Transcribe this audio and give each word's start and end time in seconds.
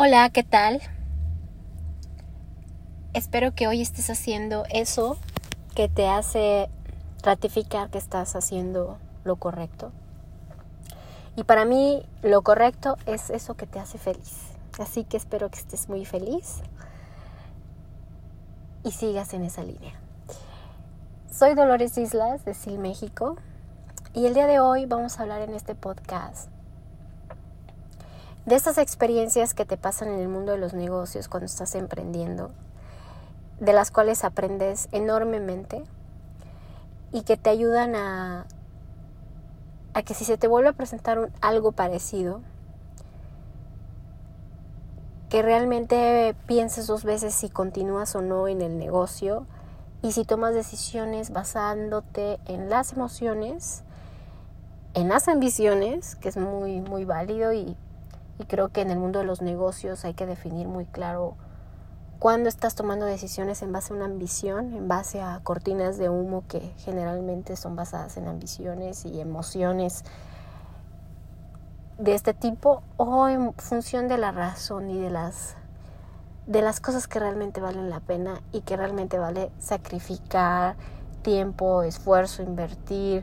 Hola, 0.00 0.30
¿qué 0.30 0.44
tal? 0.44 0.80
Espero 3.14 3.52
que 3.52 3.66
hoy 3.66 3.82
estés 3.82 4.08
haciendo 4.10 4.62
eso 4.70 5.18
que 5.74 5.88
te 5.88 6.06
hace 6.06 6.70
ratificar 7.24 7.90
que 7.90 7.98
estás 7.98 8.36
haciendo 8.36 8.98
lo 9.24 9.34
correcto. 9.34 9.90
Y 11.34 11.42
para 11.42 11.64
mí 11.64 12.06
lo 12.22 12.42
correcto 12.42 12.96
es 13.06 13.28
eso 13.30 13.56
que 13.56 13.66
te 13.66 13.80
hace 13.80 13.98
feliz. 13.98 14.52
Así 14.78 15.02
que 15.02 15.16
espero 15.16 15.50
que 15.50 15.58
estés 15.58 15.88
muy 15.88 16.04
feliz 16.04 16.58
y 18.84 18.92
sigas 18.92 19.34
en 19.34 19.42
esa 19.42 19.64
línea. 19.64 19.94
Soy 21.28 21.56
Dolores 21.56 21.98
Islas 21.98 22.44
de 22.44 22.54
SIL 22.54 22.78
México 22.78 23.36
y 24.14 24.26
el 24.26 24.34
día 24.34 24.46
de 24.46 24.60
hoy 24.60 24.86
vamos 24.86 25.18
a 25.18 25.22
hablar 25.22 25.42
en 25.42 25.54
este 25.54 25.74
podcast 25.74 26.50
de 28.48 28.54
esas 28.54 28.78
experiencias 28.78 29.52
que 29.52 29.66
te 29.66 29.76
pasan 29.76 30.08
en 30.08 30.20
el 30.20 30.28
mundo 30.28 30.52
de 30.52 30.58
los 30.58 30.72
negocios 30.72 31.28
cuando 31.28 31.44
estás 31.44 31.74
emprendiendo, 31.74 32.50
de 33.60 33.74
las 33.74 33.90
cuales 33.90 34.24
aprendes 34.24 34.88
enormemente 34.90 35.84
y 37.12 37.22
que 37.22 37.36
te 37.36 37.50
ayudan 37.50 37.94
a, 37.94 38.46
a 39.92 40.02
que 40.02 40.14
si 40.14 40.24
se 40.24 40.38
te 40.38 40.48
vuelve 40.48 40.70
a 40.70 40.72
presentar 40.72 41.30
algo 41.42 41.72
parecido, 41.72 42.40
que 45.28 45.42
realmente 45.42 46.34
pienses 46.46 46.86
dos 46.86 47.04
veces 47.04 47.34
si 47.34 47.50
continúas 47.50 48.16
o 48.16 48.22
no 48.22 48.48
en 48.48 48.62
el 48.62 48.78
negocio 48.78 49.46
y 50.00 50.12
si 50.12 50.24
tomas 50.24 50.54
decisiones 50.54 51.34
basándote 51.34 52.38
en 52.46 52.70
las 52.70 52.94
emociones, 52.94 53.82
en 54.94 55.10
las 55.10 55.28
ambiciones, 55.28 56.16
que 56.16 56.30
es 56.30 56.38
muy, 56.38 56.80
muy 56.80 57.04
válido 57.04 57.52
y 57.52 57.76
y 58.38 58.44
creo 58.44 58.68
que 58.68 58.80
en 58.80 58.90
el 58.90 58.98
mundo 58.98 59.18
de 59.18 59.24
los 59.24 59.42
negocios 59.42 60.04
hay 60.04 60.14
que 60.14 60.26
definir 60.26 60.68
muy 60.68 60.86
claro 60.86 61.36
cuándo 62.18 62.48
estás 62.48 62.74
tomando 62.74 63.06
decisiones 63.06 63.62
en 63.62 63.72
base 63.72 63.92
a 63.92 63.96
una 63.96 64.06
ambición, 64.06 64.74
en 64.74 64.88
base 64.88 65.20
a 65.20 65.40
cortinas 65.42 65.98
de 65.98 66.08
humo 66.08 66.44
que 66.48 66.60
generalmente 66.78 67.56
son 67.56 67.76
basadas 67.76 68.16
en 68.16 68.28
ambiciones 68.28 69.04
y 69.04 69.20
emociones 69.20 70.04
de 71.98 72.14
este 72.14 72.34
tipo 72.34 72.82
o 72.96 73.28
en 73.28 73.52
función 73.54 74.08
de 74.08 74.18
la 74.18 74.30
razón 74.32 74.90
y 74.90 74.98
de 74.98 75.10
las 75.10 75.56
de 76.46 76.62
las 76.62 76.80
cosas 76.80 77.06
que 77.06 77.18
realmente 77.18 77.60
valen 77.60 77.90
la 77.90 78.00
pena 78.00 78.40
y 78.52 78.62
que 78.62 78.76
realmente 78.76 79.18
vale 79.18 79.50
sacrificar 79.58 80.76
tiempo, 81.20 81.82
esfuerzo, 81.82 82.42
invertir, 82.42 83.22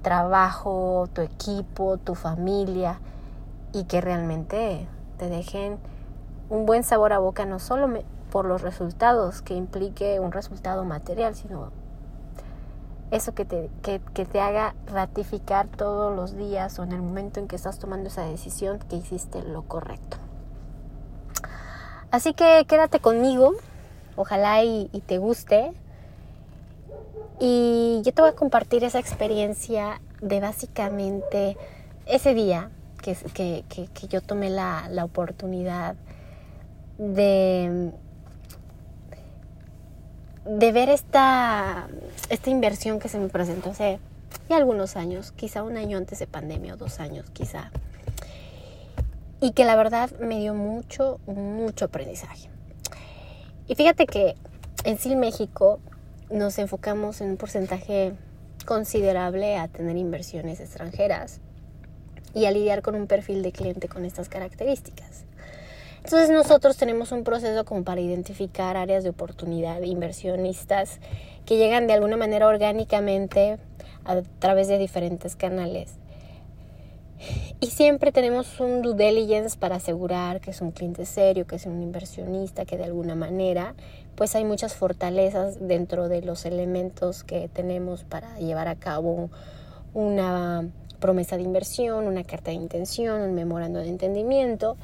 trabajo, 0.00 1.06
tu 1.12 1.20
equipo, 1.20 1.98
tu 1.98 2.14
familia 2.14 2.98
y 3.72 3.84
que 3.84 4.00
realmente 4.00 4.86
te 5.18 5.28
dejen 5.28 5.78
un 6.50 6.66
buen 6.66 6.84
sabor 6.84 7.12
a 7.12 7.18
boca, 7.18 7.46
no 7.46 7.58
solo 7.58 7.88
por 8.30 8.44
los 8.44 8.62
resultados 8.62 9.42
que 9.42 9.54
implique 9.54 10.20
un 10.20 10.32
resultado 10.32 10.84
material, 10.84 11.34
sino 11.34 11.70
eso 13.10 13.34
que 13.34 13.44
te, 13.44 13.70
que, 13.82 14.00
que 14.14 14.24
te 14.24 14.40
haga 14.40 14.74
ratificar 14.86 15.68
todos 15.68 16.14
los 16.14 16.34
días 16.34 16.78
o 16.78 16.82
en 16.82 16.92
el 16.92 17.02
momento 17.02 17.40
en 17.40 17.48
que 17.48 17.56
estás 17.56 17.78
tomando 17.78 18.08
esa 18.08 18.22
decisión 18.22 18.78
que 18.78 18.96
hiciste 18.96 19.42
lo 19.42 19.62
correcto. 19.62 20.16
Así 22.10 22.34
que 22.34 22.64
quédate 22.66 23.00
conmigo, 23.00 23.52
ojalá 24.16 24.62
y, 24.64 24.88
y 24.92 25.00
te 25.00 25.18
guste. 25.18 25.72
Y 27.38 28.02
yo 28.04 28.12
te 28.12 28.22
voy 28.22 28.30
a 28.30 28.34
compartir 28.34 28.84
esa 28.84 28.98
experiencia 28.98 30.00
de 30.20 30.40
básicamente 30.40 31.56
ese 32.06 32.34
día 32.34 32.70
que, 33.02 33.64
que, 33.68 34.08
yo 34.08 34.22
tomé 34.22 34.48
la, 34.48 34.88
la 34.88 35.04
oportunidad 35.04 35.96
de, 36.96 37.92
de 40.46 40.72
ver 40.72 40.88
esta, 40.88 41.88
esta 42.30 42.50
inversión 42.50 42.98
que 42.98 43.08
se 43.08 43.18
me 43.18 43.28
presentó 43.28 43.70
hace 43.70 43.98
ya 44.48 44.56
algunos 44.56 44.96
años, 44.96 45.32
quizá 45.32 45.62
un 45.62 45.76
año 45.76 45.98
antes 45.98 46.18
de 46.18 46.26
pandemia 46.26 46.74
o 46.74 46.76
dos 46.76 47.00
años 47.00 47.28
quizá, 47.32 47.70
y 49.40 49.52
que 49.52 49.64
la 49.64 49.76
verdad 49.76 50.10
me 50.20 50.38
dio 50.38 50.54
mucho, 50.54 51.18
mucho 51.26 51.86
aprendizaje. 51.86 52.48
Y 53.66 53.74
fíjate 53.74 54.06
que 54.06 54.36
en 54.84 54.98
sí 54.98 55.16
México 55.16 55.80
nos 56.30 56.58
enfocamos 56.58 57.20
en 57.20 57.30
un 57.30 57.36
porcentaje 57.36 58.14
considerable 58.64 59.56
a 59.56 59.68
tener 59.68 59.96
inversiones 59.96 60.60
extranjeras 60.60 61.40
y 62.34 62.46
a 62.46 62.50
lidiar 62.50 62.82
con 62.82 62.94
un 62.94 63.06
perfil 63.06 63.42
de 63.42 63.52
cliente 63.52 63.88
con 63.88 64.04
estas 64.04 64.28
características. 64.28 65.24
Entonces 66.04 66.30
nosotros 66.30 66.76
tenemos 66.76 67.12
un 67.12 67.22
proceso 67.22 67.64
como 67.64 67.84
para 67.84 68.00
identificar 68.00 68.76
áreas 68.76 69.04
de 69.04 69.10
oportunidad, 69.10 69.80
inversionistas 69.82 70.98
que 71.46 71.56
llegan 71.56 71.86
de 71.86 71.92
alguna 71.92 72.16
manera 72.16 72.48
orgánicamente 72.48 73.58
a 74.04 74.22
través 74.40 74.66
de 74.66 74.78
diferentes 74.78 75.36
canales. 75.36 75.94
Y 77.60 77.68
siempre 77.68 78.10
tenemos 78.10 78.58
un 78.58 78.82
due 78.82 78.96
diligence 78.96 79.56
para 79.56 79.76
asegurar 79.76 80.40
que 80.40 80.50
es 80.50 80.60
un 80.60 80.72
cliente 80.72 81.06
serio, 81.06 81.46
que 81.46 81.54
es 81.54 81.66
un 81.66 81.80
inversionista, 81.80 82.64
que 82.64 82.76
de 82.76 82.84
alguna 82.84 83.14
manera 83.14 83.74
pues 84.16 84.34
hay 84.34 84.44
muchas 84.44 84.74
fortalezas 84.74 85.56
dentro 85.60 86.08
de 86.08 86.22
los 86.22 86.44
elementos 86.44 87.22
que 87.22 87.48
tenemos 87.48 88.02
para 88.02 88.38
llevar 88.38 88.66
a 88.66 88.74
cabo 88.74 89.30
una 89.94 90.68
promesa 91.02 91.36
de 91.36 91.42
inversión, 91.42 92.06
una 92.06 92.24
carta 92.24 92.52
de 92.52 92.56
intención, 92.56 93.20
un 93.20 93.34
memorando 93.34 93.80
de 93.80 93.88
entendimiento 93.88 94.78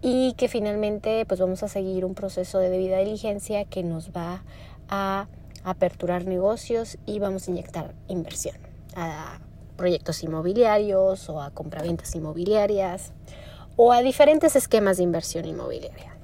y 0.00 0.32
que 0.32 0.48
finalmente 0.48 1.24
pues 1.26 1.38
vamos 1.38 1.62
a 1.62 1.68
seguir 1.68 2.04
un 2.04 2.14
proceso 2.14 2.58
de 2.58 2.70
debida 2.70 2.98
diligencia 2.98 3.64
que 3.64 3.84
nos 3.84 4.10
va 4.10 4.42
a 4.88 5.28
aperturar 5.62 6.24
negocios 6.24 6.98
y 7.04 7.18
vamos 7.18 7.46
a 7.46 7.50
inyectar 7.50 7.94
inversión 8.08 8.56
a 8.96 9.38
proyectos 9.76 10.24
inmobiliarios 10.24 11.28
o 11.28 11.42
a 11.42 11.50
compraventas 11.50 12.14
inmobiliarias 12.14 13.12
o 13.76 13.92
a 13.92 14.00
diferentes 14.00 14.56
esquemas 14.56 14.96
de 14.96 15.04
inversión 15.04 15.44
inmobiliaria. 15.44 16.16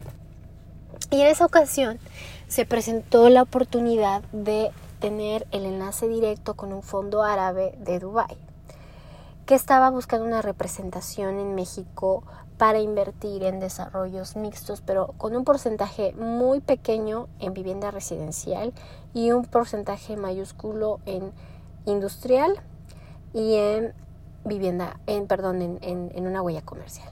Y 1.11 1.21
en 1.21 1.27
esa 1.27 1.45
ocasión 1.45 1.99
se 2.49 2.65
presentó 2.65 3.29
la 3.29 3.43
oportunidad 3.43 4.23
de 4.33 4.71
tener 4.99 5.47
el 5.53 5.67
enlace 5.67 6.09
directo 6.09 6.55
con 6.55 6.73
un 6.73 6.83
fondo 6.83 7.23
árabe 7.23 7.75
de 7.79 8.01
Dubái 8.01 8.39
que 9.47 9.55
estaba 9.55 9.91
buscando 9.91 10.27
una 10.27 10.43
representación 10.43 11.39
en 11.39 11.55
México 11.55 12.23
para 12.57 12.79
invertir 12.79 13.43
en 13.43 13.61
desarrollos 13.61 14.37
mixtos, 14.37 14.81
pero 14.81 15.09
con 15.19 15.37
un 15.37 15.45
porcentaje 15.45 16.13
muy 16.13 16.61
pequeño 16.61 17.29
en 17.41 17.53
vivienda 17.53 17.91
residencial 17.91 18.73
y 19.13 19.33
un 19.33 19.45
porcentaje 19.45 20.17
mayúsculo 20.17 21.01
en 21.05 21.33
industrial 21.85 22.61
y 23.33 23.57
en 23.57 23.93
vivienda, 24.45 25.01
en 25.07 25.27
perdón, 25.27 25.63
en, 25.63 25.79
en, 25.83 26.27
una 26.27 26.43
huella 26.43 26.63
comercial. 26.63 27.09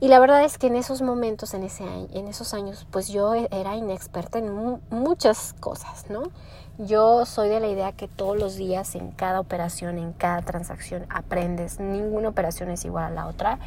Y 0.00 0.08
la 0.08 0.18
verdad 0.18 0.44
es 0.44 0.56
que 0.56 0.66
en 0.68 0.76
esos 0.76 1.02
momentos, 1.02 1.54
en, 1.54 1.62
ese, 1.62 1.84
en 1.84 2.28
esos 2.28 2.54
años, 2.54 2.86
pues 2.90 3.08
yo 3.08 3.34
era 3.34 3.76
inexperta 3.76 4.38
en 4.38 4.80
muchas 4.90 5.54
cosas, 5.60 6.08
¿no? 6.08 6.22
Yo 6.86 7.26
soy 7.26 7.50
de 7.50 7.60
la 7.60 7.68
idea 7.68 7.92
que 7.92 8.08
todos 8.08 8.38
los 8.38 8.56
días, 8.56 8.94
en 8.94 9.10
cada 9.10 9.38
operación, 9.38 9.98
en 9.98 10.14
cada 10.14 10.40
transacción, 10.40 11.04
aprendes. 11.10 11.78
Ninguna 11.78 12.30
operación 12.30 12.70
es 12.70 12.86
igual 12.86 13.04
a 13.04 13.10
la 13.10 13.26
otra. 13.26 13.58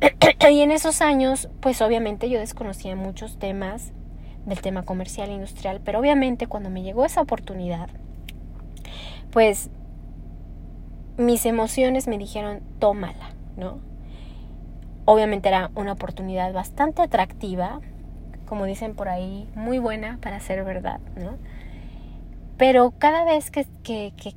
y 0.50 0.60
en 0.60 0.70
esos 0.70 1.02
años, 1.02 1.50
pues 1.60 1.82
obviamente 1.82 2.30
yo 2.30 2.38
desconocía 2.38 2.96
muchos 2.96 3.38
temas 3.38 3.92
del 4.46 4.62
tema 4.62 4.84
comercial 4.84 5.28
e 5.28 5.34
industrial, 5.34 5.82
pero 5.84 5.98
obviamente 5.98 6.46
cuando 6.46 6.70
me 6.70 6.82
llegó 6.82 7.04
esa 7.04 7.20
oportunidad, 7.20 7.90
pues 9.32 9.68
mis 11.18 11.44
emociones 11.44 12.08
me 12.08 12.16
dijeron, 12.16 12.62
tómala, 12.78 13.34
¿no? 13.58 13.80
Obviamente 15.04 15.50
era 15.50 15.70
una 15.74 15.92
oportunidad 15.92 16.54
bastante 16.54 17.02
atractiva, 17.02 17.80
como 18.46 18.64
dicen 18.64 18.94
por 18.94 19.10
ahí, 19.10 19.46
muy 19.54 19.78
buena 19.78 20.16
para 20.22 20.40
ser 20.40 20.64
verdad, 20.64 21.00
¿no? 21.16 21.36
Pero 22.60 22.92
cada 22.98 23.24
vez 23.24 23.50
que, 23.50 23.66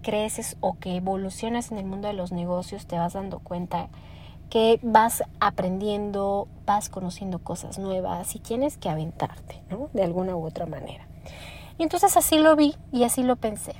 creces 0.02 0.56
o 0.62 0.80
que 0.80 0.96
evolucionas 0.96 1.74
en 1.74 1.78
el 1.78 1.84
mundo 1.84 2.08
de 2.08 2.14
los 2.14 2.32
negocios 2.32 2.86
te 2.86 2.98
vas 2.98 3.12
dando 3.12 3.40
cuenta 3.40 3.90
que 4.50 4.80
vas 4.82 5.26
aprendiendo, 5.42 6.48
vas 6.66 6.88
conociendo 6.88 7.40
cosas 7.40 7.80
nuevas 7.80 8.34
y 8.34 8.40
tienes 8.40 8.78
que 8.78 8.88
aventarte, 8.88 9.62
¿no? 9.70 9.90
De 9.92 10.06
alguna 10.06 10.38
u 10.38 10.46
otra 10.46 10.66
manera. 10.66 11.06
Y 11.78 11.84
entonces 11.84 12.16
así 12.16 12.40
lo 12.40 12.56
vi 12.56 12.76
y 12.94 13.04
así 13.04 13.24
lo 13.24 13.36
pensé. 13.36 13.76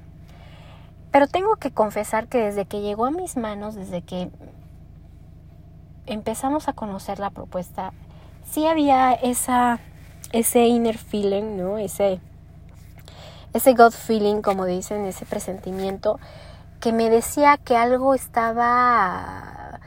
Pero 1.10 1.28
tengo 1.28 1.56
que 1.56 1.72
confesar 1.72 2.28
que 2.28 2.40
desde 2.40 2.66
que 2.66 2.82
llegó 2.82 3.06
a 3.06 3.12
mis 3.12 3.38
manos, 3.38 3.76
desde 3.76 4.02
que 4.02 4.30
empezamos 6.06 6.68
a 6.68 6.74
conocer 6.74 7.18
la 7.18 7.30
propuesta, 7.30 7.94
sí 8.52 8.68
había 8.68 9.14
esa, 9.14 9.80
ese 10.34 10.66
inner 10.66 10.98
feeling, 10.98 11.56
¿no? 11.56 11.78
Ese, 11.78 12.20
ese 13.54 13.74
gut 13.74 13.92
feeling, 13.94 14.42
como 14.42 14.66
dicen, 14.66 15.06
ese 15.06 15.26
presentimiento 15.26 16.20
que 16.80 16.92
me 16.92 17.10
decía 17.10 17.58
que 17.58 17.78
algo 17.78 18.14
estaba 18.14 19.80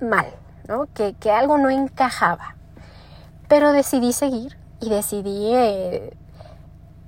mal, 0.00 0.26
¿no? 0.68 0.86
Que, 0.94 1.14
algo 1.30 1.58
no 1.58 1.70
encajaba, 1.70 2.56
Pero 3.48 3.72
decidí 3.72 4.12
seguir 4.12 4.56
y 4.80 4.88
decidí 4.88 5.54
eh, 5.54 6.16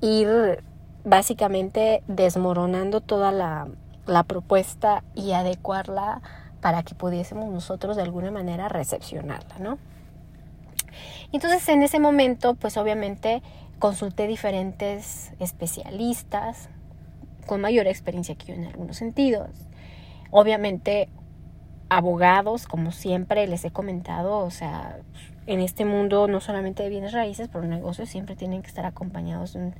ir 0.00 0.62
básicamente 1.04 2.02
desmoronando 2.06 3.00
toda 3.00 3.32
la, 3.32 3.69
la 4.06 4.25
propuesta 4.25 5.04
y 5.14 5.32
adecuarla 5.32 6.20
para 6.60 6.82
que 6.82 6.94
pudiésemos 6.94 7.50
nosotros 7.50 7.96
de 7.96 8.02
alguna 8.02 8.31
manera 8.31 8.69
recepcionarla, 8.69 9.58
¿no? 9.58 9.78
Entonces 11.32 11.69
en 11.69 11.82
ese 11.82 12.00
momento, 12.00 12.54
pues 12.54 12.76
obviamente 12.76 13.42
consulté 13.78 14.26
diferentes 14.26 15.32
especialistas 15.38 16.69
con 17.46 17.61
mayor 17.61 17.87
experiencia 17.87 18.34
que 18.34 18.46
yo 18.46 18.55
en 18.55 18.67
algunos 18.67 18.96
sentidos. 18.96 19.50
Obviamente 20.31 21.08
abogados, 21.88 22.67
como 22.67 22.90
siempre 22.90 23.46
les 23.46 23.64
he 23.64 23.70
comentado, 23.70 24.38
o 24.38 24.50
sea, 24.50 24.99
en 25.46 25.61
este 25.61 25.84
mundo 25.84 26.26
no 26.26 26.40
solamente 26.40 26.82
de 26.82 26.88
bienes 26.88 27.12
raíces, 27.12 27.49
pero 27.52 27.64
negocios 27.67 28.08
siempre 28.08 28.34
tienen 28.34 28.62
que 28.62 28.69
estar 28.69 28.84
acompañados 28.84 29.52
de 29.52 29.61
un, 29.61 29.75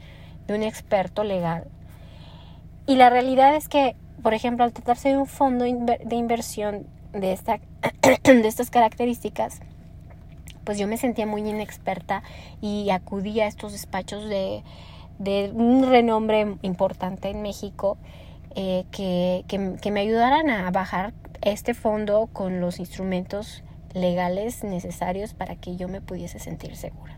de 0.47 0.55
un 0.55 0.63
experto 0.63 1.25
legal. 1.25 1.65
Y 2.87 2.95
la 2.95 3.11
realidad 3.11 3.57
es 3.57 3.69
que, 3.69 3.97
por 4.23 4.35
ejemplo, 4.35 4.65
al 4.65 4.73
tratarse 4.73 5.09
de 5.09 5.17
un 5.17 5.27
fondo 5.27 5.65
de 5.65 6.17
inversión 6.17 6.87
de, 7.13 7.33
esta, 7.33 7.59
de 8.23 8.47
estas 8.47 8.71
características, 8.71 9.61
pues 10.67 10.79
yo 10.79 10.87
me 10.89 10.99
sentía 10.99 11.25
muy 11.27 11.49
inexperta 11.49 12.23
y 12.61 12.91
acudí 12.91 13.41
a 13.41 13.47
estos 13.47 13.73
despachos 13.73 14.29
de, 14.29 14.65
de 15.19 15.51
un 15.55 15.89
renombre 15.89 16.57
importante 16.61 17.31
en 17.31 17.41
México 17.41 17.97
eh, 18.57 18.85
que, 18.91 19.45
que, 19.49 19.91
me 19.91 20.01
ayudaran 20.01 20.51
a 20.51 20.71
bajar 20.73 21.15
este 21.41 21.73
fondo 21.73 22.29
con 22.33 22.61
los 22.61 22.81
instrumentos 22.81 23.63
legales 23.95 24.65
necesarios 24.65 25.35
para 25.35 25.55
que 25.55 25.77
yo 25.77 25.89
me 25.89 26.01
pudiese 26.01 26.39
sentir 26.41 26.75
segura. 26.75 27.17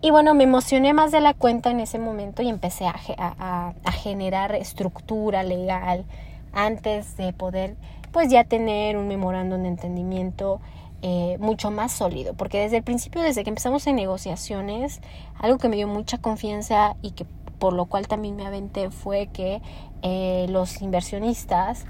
Y 0.00 0.10
bueno, 0.10 0.32
me 0.32 0.44
emocioné 0.44 0.94
más 0.94 1.10
de 1.10 1.20
la 1.20 1.34
cuenta 1.34 1.70
en 1.70 1.80
ese 1.80 1.98
momento 1.98 2.42
y 2.42 2.48
empecé 2.48 2.86
a, 2.86 2.94
a, 3.18 3.74
a 3.82 3.92
generar 3.92 4.54
estructura 4.54 5.42
legal 5.42 6.04
antes 6.52 7.16
de 7.16 7.32
poder 7.32 7.76
pues 8.12 8.28
ya 8.28 8.44
tener 8.44 8.96
un 8.96 9.08
memorándum 9.08 9.62
de 9.62 9.68
entendimiento 9.68 10.60
eh, 11.02 11.38
mucho 11.40 11.70
más 11.70 11.92
sólido, 11.92 12.34
porque 12.34 12.60
desde 12.60 12.76
el 12.76 12.82
principio, 12.82 13.22
desde 13.22 13.42
que 13.42 13.48
empezamos 13.48 13.86
en 13.86 13.96
negociaciones, 13.96 15.00
algo 15.38 15.56
que 15.56 15.68
me 15.68 15.76
dio 15.76 15.88
mucha 15.88 16.18
confianza 16.18 16.96
y 17.00 17.12
que 17.12 17.24
por 17.58 17.72
lo 17.72 17.86
cual 17.86 18.06
también 18.06 18.36
me 18.36 18.46
aventé 18.46 18.90
fue 18.90 19.28
que 19.28 19.62
eh, 20.02 20.46
los 20.50 20.82
inversionistas 20.82 21.86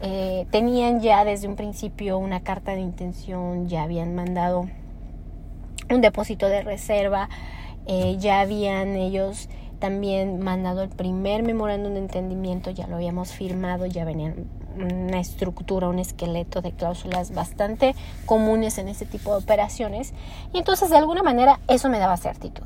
eh, 0.00 0.46
tenían 0.50 1.00
ya 1.00 1.24
desde 1.24 1.46
un 1.46 1.54
principio 1.54 2.18
una 2.18 2.40
carta 2.40 2.72
de 2.72 2.80
intención, 2.80 3.68
ya 3.68 3.84
habían 3.84 4.14
mandado 4.14 4.68
un 5.88 6.00
depósito 6.00 6.48
de 6.48 6.62
reserva, 6.62 7.28
ya 8.18 8.40
habían 8.40 8.96
ellos 8.96 9.48
también 9.78 10.40
mandado 10.40 10.82
el 10.82 10.88
primer 10.88 11.42
memorándum 11.42 11.94
de 11.94 12.00
entendimiento, 12.00 12.70
ya 12.70 12.86
lo 12.86 12.96
habíamos 12.96 13.32
firmado, 13.32 13.86
ya 13.86 14.04
venían 14.04 14.46
una 14.76 15.20
estructura, 15.20 15.88
un 15.88 15.98
esqueleto 15.98 16.62
de 16.62 16.72
cláusulas 16.72 17.32
bastante 17.32 17.94
comunes 18.26 18.78
en 18.78 18.88
este 18.88 19.06
tipo 19.06 19.32
de 19.32 19.42
operaciones. 19.42 20.14
Y 20.52 20.58
entonces 20.58 20.90
de 20.90 20.96
alguna 20.96 21.22
manera 21.22 21.60
eso 21.68 21.88
me 21.88 21.98
daba 21.98 22.16
certitud. 22.16 22.64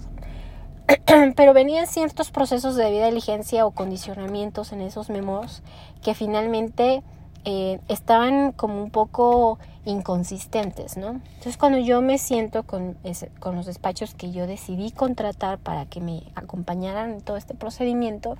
Pero 1.37 1.55
venían 1.55 1.87
ciertos 1.87 2.31
procesos 2.31 2.77
de 2.77 2.85
debida 2.85 3.07
diligencia 3.07 3.67
o 3.67 3.71
condicionamientos 3.71 4.73
en 4.73 4.81
esos 4.81 5.11
memos 5.11 5.63
que 6.03 6.15
finalmente 6.15 7.03
eh, 7.45 7.81
estaban 7.89 8.53
como 8.53 8.83
un 8.83 8.91
poco 8.91 9.59
inconsistentes, 9.85 10.97
¿no? 10.97 11.09
Entonces 11.09 11.57
cuando 11.57 11.79
yo 11.79 12.01
me 12.01 12.19
siento 12.19 12.63
con, 12.63 12.97
con 13.41 13.57
los 13.57 13.67
despachos 13.67 14.15
que 14.15 14.31
yo 14.31 14.47
decidí 14.47 14.93
contratar 14.93 15.59
para 15.59 15.87
que 15.87 16.01
me 16.01 16.23
acompañaran 16.37 17.15
en 17.15 17.21
todo 17.21 17.37
este 17.37 17.55
procedimiento, 17.55 18.37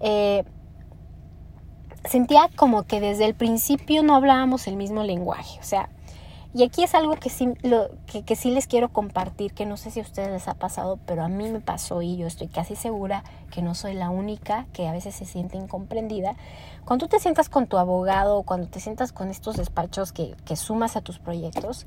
eh, 0.00 0.44
sentía 2.04 2.48
como 2.56 2.84
que 2.84 3.00
desde 3.00 3.26
el 3.26 3.34
principio 3.34 4.02
no 4.02 4.14
hablábamos 4.14 4.66
el 4.66 4.76
mismo 4.76 5.02
lenguaje, 5.02 5.60
o 5.60 5.64
sea, 5.64 5.88
y 6.54 6.64
aquí 6.64 6.82
es 6.82 6.94
algo 6.94 7.14
que 7.16 7.30
sí, 7.30 7.54
lo, 7.62 7.88
que, 8.06 8.24
que, 8.24 8.36
sí 8.36 8.50
les 8.50 8.66
quiero 8.66 8.90
compartir, 8.90 9.54
que 9.54 9.64
no 9.64 9.78
sé 9.78 9.90
si 9.90 10.00
a 10.00 10.02
ustedes 10.02 10.30
les 10.30 10.48
ha 10.48 10.54
pasado, 10.54 10.98
pero 11.06 11.24
a 11.24 11.28
mí 11.28 11.50
me 11.50 11.60
pasó 11.60 12.02
y 12.02 12.18
yo 12.18 12.26
estoy 12.26 12.48
casi 12.48 12.76
segura 12.76 13.24
que 13.50 13.62
no 13.62 13.74
soy 13.74 13.94
la 13.94 14.10
única 14.10 14.66
que 14.74 14.86
a 14.86 14.92
veces 14.92 15.14
se 15.14 15.24
siente 15.24 15.56
incomprendida. 15.56 16.36
Cuando 16.84 17.06
tú 17.06 17.10
te 17.10 17.20
sientas 17.20 17.48
con 17.48 17.66
tu 17.66 17.78
abogado, 17.78 18.42
cuando 18.42 18.68
te 18.68 18.80
sientas 18.80 19.12
con 19.12 19.30
estos 19.30 19.56
despachos 19.56 20.12
que, 20.12 20.34
que 20.44 20.56
sumas 20.56 20.96
a 20.96 21.00
tus 21.00 21.18
proyectos, 21.18 21.86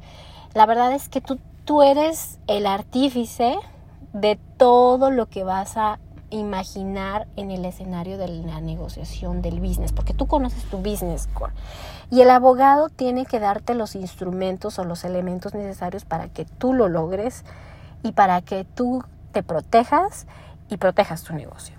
la 0.55 0.65
verdad 0.65 0.93
es 0.93 1.09
que 1.09 1.21
tú, 1.21 1.37
tú 1.63 1.83
eres 1.83 2.39
el 2.47 2.65
artífice 2.65 3.57
de 4.13 4.39
todo 4.57 5.11
lo 5.11 5.27
que 5.27 5.43
vas 5.43 5.77
a 5.77 5.99
imaginar 6.35 7.27
en 7.35 7.51
el 7.51 7.65
escenario 7.65 8.17
de 8.17 8.27
la 8.27 8.61
negociación 8.61 9.41
del 9.41 9.59
business, 9.59 9.91
porque 9.91 10.13
tú 10.13 10.27
conoces 10.27 10.63
tu 10.65 10.77
business 10.77 11.27
core. 11.33 11.53
Y 12.11 12.21
el 12.21 12.29
abogado 12.29 12.89
tiene 12.89 13.25
que 13.25 13.39
darte 13.39 13.73
los 13.73 13.95
instrumentos 13.95 14.77
o 14.79 14.83
los 14.83 15.03
elementos 15.03 15.53
necesarios 15.53 16.05
para 16.05 16.27
que 16.27 16.45
tú 16.45 16.73
lo 16.73 16.87
logres 16.87 17.43
y 18.03 18.11
para 18.11 18.41
que 18.41 18.65
tú 18.65 19.03
te 19.31 19.43
protejas 19.43 20.27
y 20.69 20.77
protejas 20.77 21.23
tu 21.23 21.33
negocio. 21.33 21.75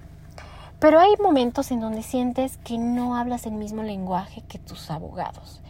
Pero 0.79 1.01
hay 1.01 1.15
momentos 1.23 1.71
en 1.71 1.81
donde 1.81 2.03
sientes 2.03 2.59
que 2.59 2.77
no 2.79 3.17
hablas 3.17 3.47
el 3.47 3.53
mismo 3.53 3.83
lenguaje 3.83 4.43
que 4.49 4.59
tus 4.59 4.91
abogados. 4.91 5.61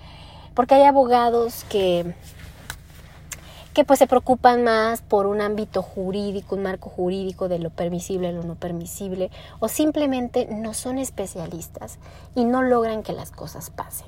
Porque 0.55 0.75
hay 0.75 0.85
abogados 0.85 1.65
que 1.69 2.15
que 3.77 3.85
pues 3.85 3.99
se 3.99 4.07
preocupan 4.07 4.65
más 4.65 5.03
por 5.03 5.27
un 5.27 5.43
ámbito 5.43 5.83
jurídico, 5.83 6.57
un 6.57 6.63
marco 6.63 6.89
jurídico 6.89 7.47
de 7.51 7.59
lo 7.59 7.69
permisible, 7.69 8.33
lo 8.33 8.43
no 8.43 8.55
permisible, 8.55 9.31
o 9.61 9.69
simplemente 9.69 10.49
no 10.51 10.73
son 10.73 10.97
especialistas 10.97 11.99
y 12.35 12.47
no 12.47 12.63
logran 12.63 13.03
que 13.03 13.13
las 13.13 13.33
cosas 13.33 13.69
pasen. 13.69 14.07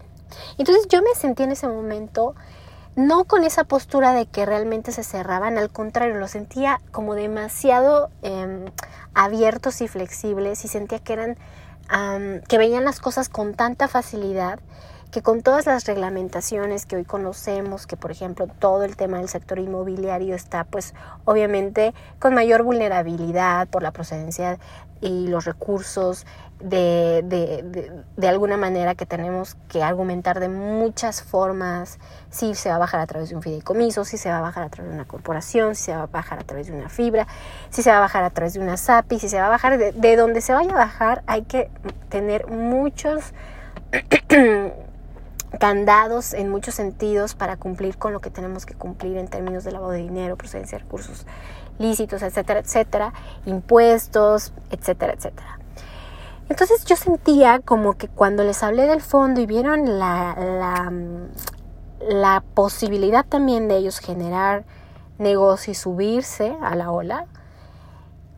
Entonces 0.56 0.88
yo 0.88 1.02
me 1.02 1.14
sentí 1.14 1.42
en 1.42 1.52
ese 1.52 1.68
momento 1.68 2.34
no 2.96 3.26
con 3.26 3.44
esa 3.44 3.64
postura 3.64 4.14
de 4.14 4.24
que 4.24 4.46
realmente 4.46 4.90
se 4.90 5.04
cerraban, 5.04 5.58
al 5.58 5.68
contrario, 5.68 6.14
lo 6.14 6.28
sentía 6.28 6.80
como 6.90 7.14
demasiado 7.14 8.08
em, 8.22 8.64
abiertos 9.12 9.82
y 9.82 9.88
flexibles 9.88 10.64
y 10.64 10.68
sentía 10.68 10.98
que 10.98 11.12
eran, 11.12 11.36
que 12.48 12.56
veían 12.56 12.86
las 12.86 13.00
cosas 13.00 13.28
con 13.28 13.52
tanta 13.52 13.86
facilidad 13.86 14.60
que 15.10 15.22
con 15.22 15.42
todas 15.42 15.66
las 15.66 15.86
reglamentaciones 15.86 16.86
que 16.86 16.96
hoy 16.96 17.04
conocemos, 17.04 17.86
que 17.86 17.96
por 17.96 18.10
ejemplo 18.10 18.46
todo 18.58 18.84
el 18.84 18.96
tema 18.96 19.18
del 19.18 19.28
sector 19.28 19.58
inmobiliario 19.58 20.34
está 20.34 20.64
pues 20.64 20.94
obviamente 21.24 21.94
con 22.18 22.34
mayor 22.34 22.62
vulnerabilidad 22.62 23.68
por 23.68 23.82
la 23.82 23.90
procedencia 23.90 24.58
y 25.00 25.28
los 25.28 25.44
recursos 25.44 26.26
de, 26.60 27.22
de, 27.24 28.02
de, 28.16 28.28
alguna 28.28 28.56
manera 28.56 28.96
que 28.96 29.06
tenemos 29.06 29.56
que 29.68 29.82
argumentar 29.82 30.40
de 30.40 30.48
muchas 30.48 31.22
formas, 31.22 32.00
si 32.30 32.56
se 32.56 32.68
va 32.68 32.74
a 32.74 32.78
bajar 32.78 33.00
a 33.00 33.06
través 33.06 33.28
de 33.28 33.36
un 33.36 33.42
fideicomiso, 33.42 34.04
si 34.04 34.18
se 34.18 34.28
va 34.28 34.38
a 34.38 34.40
bajar 34.40 34.64
a 34.64 34.68
través 34.68 34.90
de 34.90 34.96
una 34.96 35.06
corporación, 35.06 35.76
si 35.76 35.84
se 35.84 35.96
va 35.96 36.02
a 36.02 36.06
bajar 36.06 36.40
a 36.40 36.42
través 36.42 36.66
de 36.66 36.72
una 36.72 36.88
fibra, 36.88 37.28
si 37.70 37.84
se 37.84 37.90
va 37.90 37.98
a 37.98 38.00
bajar 38.00 38.24
a 38.24 38.30
través 38.30 38.54
de 38.54 38.60
una 38.60 38.76
SAPI, 38.76 39.20
si 39.20 39.28
se 39.28 39.38
va 39.38 39.46
a 39.46 39.50
bajar 39.50 39.78
de, 39.78 39.92
de 39.92 40.16
donde 40.16 40.40
se 40.40 40.52
vaya 40.52 40.72
a 40.72 40.76
bajar, 40.76 41.22
hay 41.28 41.42
que 41.42 41.70
tener 42.08 42.48
muchos 42.48 43.32
candados 45.58 46.34
en 46.34 46.50
muchos 46.50 46.74
sentidos 46.74 47.34
para 47.34 47.56
cumplir 47.56 47.96
con 47.96 48.12
lo 48.12 48.20
que 48.20 48.30
tenemos 48.30 48.66
que 48.66 48.74
cumplir 48.74 49.16
en 49.16 49.28
términos 49.28 49.64
de 49.64 49.72
lavado 49.72 49.92
de 49.92 49.98
dinero, 49.98 50.36
procedencia 50.36 50.78
de 50.78 50.84
recursos 50.84 51.26
lícitos, 51.78 52.22
etcétera, 52.22 52.60
etcétera, 52.60 53.12
impuestos, 53.46 54.52
etcétera, 54.70 55.14
etcétera. 55.14 55.58
Entonces 56.48 56.84
yo 56.84 56.96
sentía 56.96 57.60
como 57.60 57.94
que 57.94 58.08
cuando 58.08 58.42
les 58.42 58.62
hablé 58.62 58.86
del 58.86 59.02
fondo 59.02 59.40
y 59.40 59.46
vieron 59.46 59.98
la, 59.98 60.90
la, 62.00 62.42
posibilidad 62.54 63.24
también 63.24 63.68
de 63.68 63.76
ellos 63.76 63.98
generar 63.98 64.64
negocio 65.18 65.72
y 65.72 65.74
subirse 65.74 66.56
a 66.62 66.74
la 66.74 66.90
ola, 66.90 67.26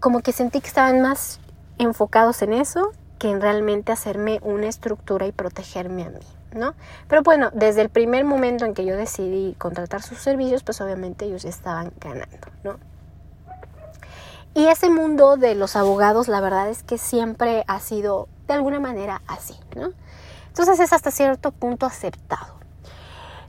como 0.01 0.21
que 0.21 0.33
sentí 0.33 0.61
que 0.61 0.69
estaban 0.69 1.01
más 1.01 1.41
enfocados 1.79 2.43
en 2.43 2.53
eso 2.53 2.91
que 3.19 3.31
en 3.31 3.41
realmente 3.41 3.93
hacerme 3.93 4.41
una 4.43 4.67
estructura 4.67 5.27
y 5.27 5.33
protegerme 5.33 6.05
a 6.05 6.11
mí. 6.11 6.40
¿No? 6.55 6.75
Pero 7.09 7.23
bueno, 7.23 7.51
desde 7.53 7.83
el 7.83 7.89
primer 7.89 8.25
momento 8.25 8.65
en 8.65 8.75
que 8.75 8.85
yo 8.85 8.97
decidí 8.97 9.55
contratar 9.59 10.03
sus 10.03 10.19
servicios, 10.19 10.63
pues 10.63 10.81
obviamente 10.81 11.25
ellos 11.25 11.45
estaban 11.45 11.93
ganando, 12.01 12.49
¿no? 12.65 12.79
Y 14.55 14.67
ese 14.67 14.91
mundo 14.91 15.37
de 15.37 15.55
los 15.55 15.77
abogados, 15.77 16.27
la 16.27 16.41
verdad 16.41 16.69
es 16.69 16.83
que 16.83 16.99
siempre 16.99 17.65
ha 17.69 17.79
sido 17.79 18.29
de 18.49 18.55
alguna 18.55 18.81
manera 18.81 19.23
así, 19.29 19.55
¿no? 19.77 19.93
Entonces 20.49 20.81
es 20.81 20.93
hasta 20.93 21.11
cierto 21.11 21.53
punto 21.53 21.87
aceptado. 21.87 22.61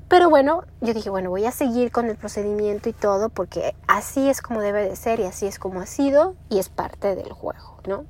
Pero 0.07 0.29
bueno, 0.29 0.65
yo 0.81 0.93
dije, 0.93 1.09
bueno, 1.09 1.29
voy 1.29 1.45
a 1.45 1.51
seguir 1.51 1.91
con 1.91 2.09
el 2.09 2.17
procedimiento 2.17 2.89
y 2.89 2.93
todo 2.93 3.29
porque 3.29 3.75
así 3.87 4.29
es 4.29 4.41
como 4.41 4.61
debe 4.61 4.87
de 4.87 4.95
ser 4.95 5.21
y 5.21 5.23
así 5.23 5.47
es 5.47 5.57
como 5.57 5.79
ha 5.79 5.85
sido 5.85 6.35
y 6.49 6.59
es 6.59 6.69
parte 6.69 7.15
del 7.15 7.31
juego, 7.31 7.77
¿no? 7.87 8.03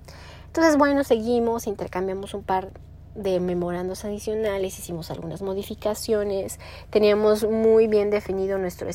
Entonces, 0.48 0.78
bueno, 0.78 1.04
seguimos, 1.04 1.68
intercambiamos 1.68 2.34
un 2.34 2.44
par 2.44 2.72
de 3.16 3.40
memorandos 3.40 4.06
adicionales, 4.06 4.78
hicimos 4.80 5.12
algunas 5.12 5.42
modificaciones, 5.42 6.60
teníamos 6.90 7.44
muy 7.44 7.88
bien 7.88 8.10
definido 8.10 8.58
nuestro, 8.58 8.90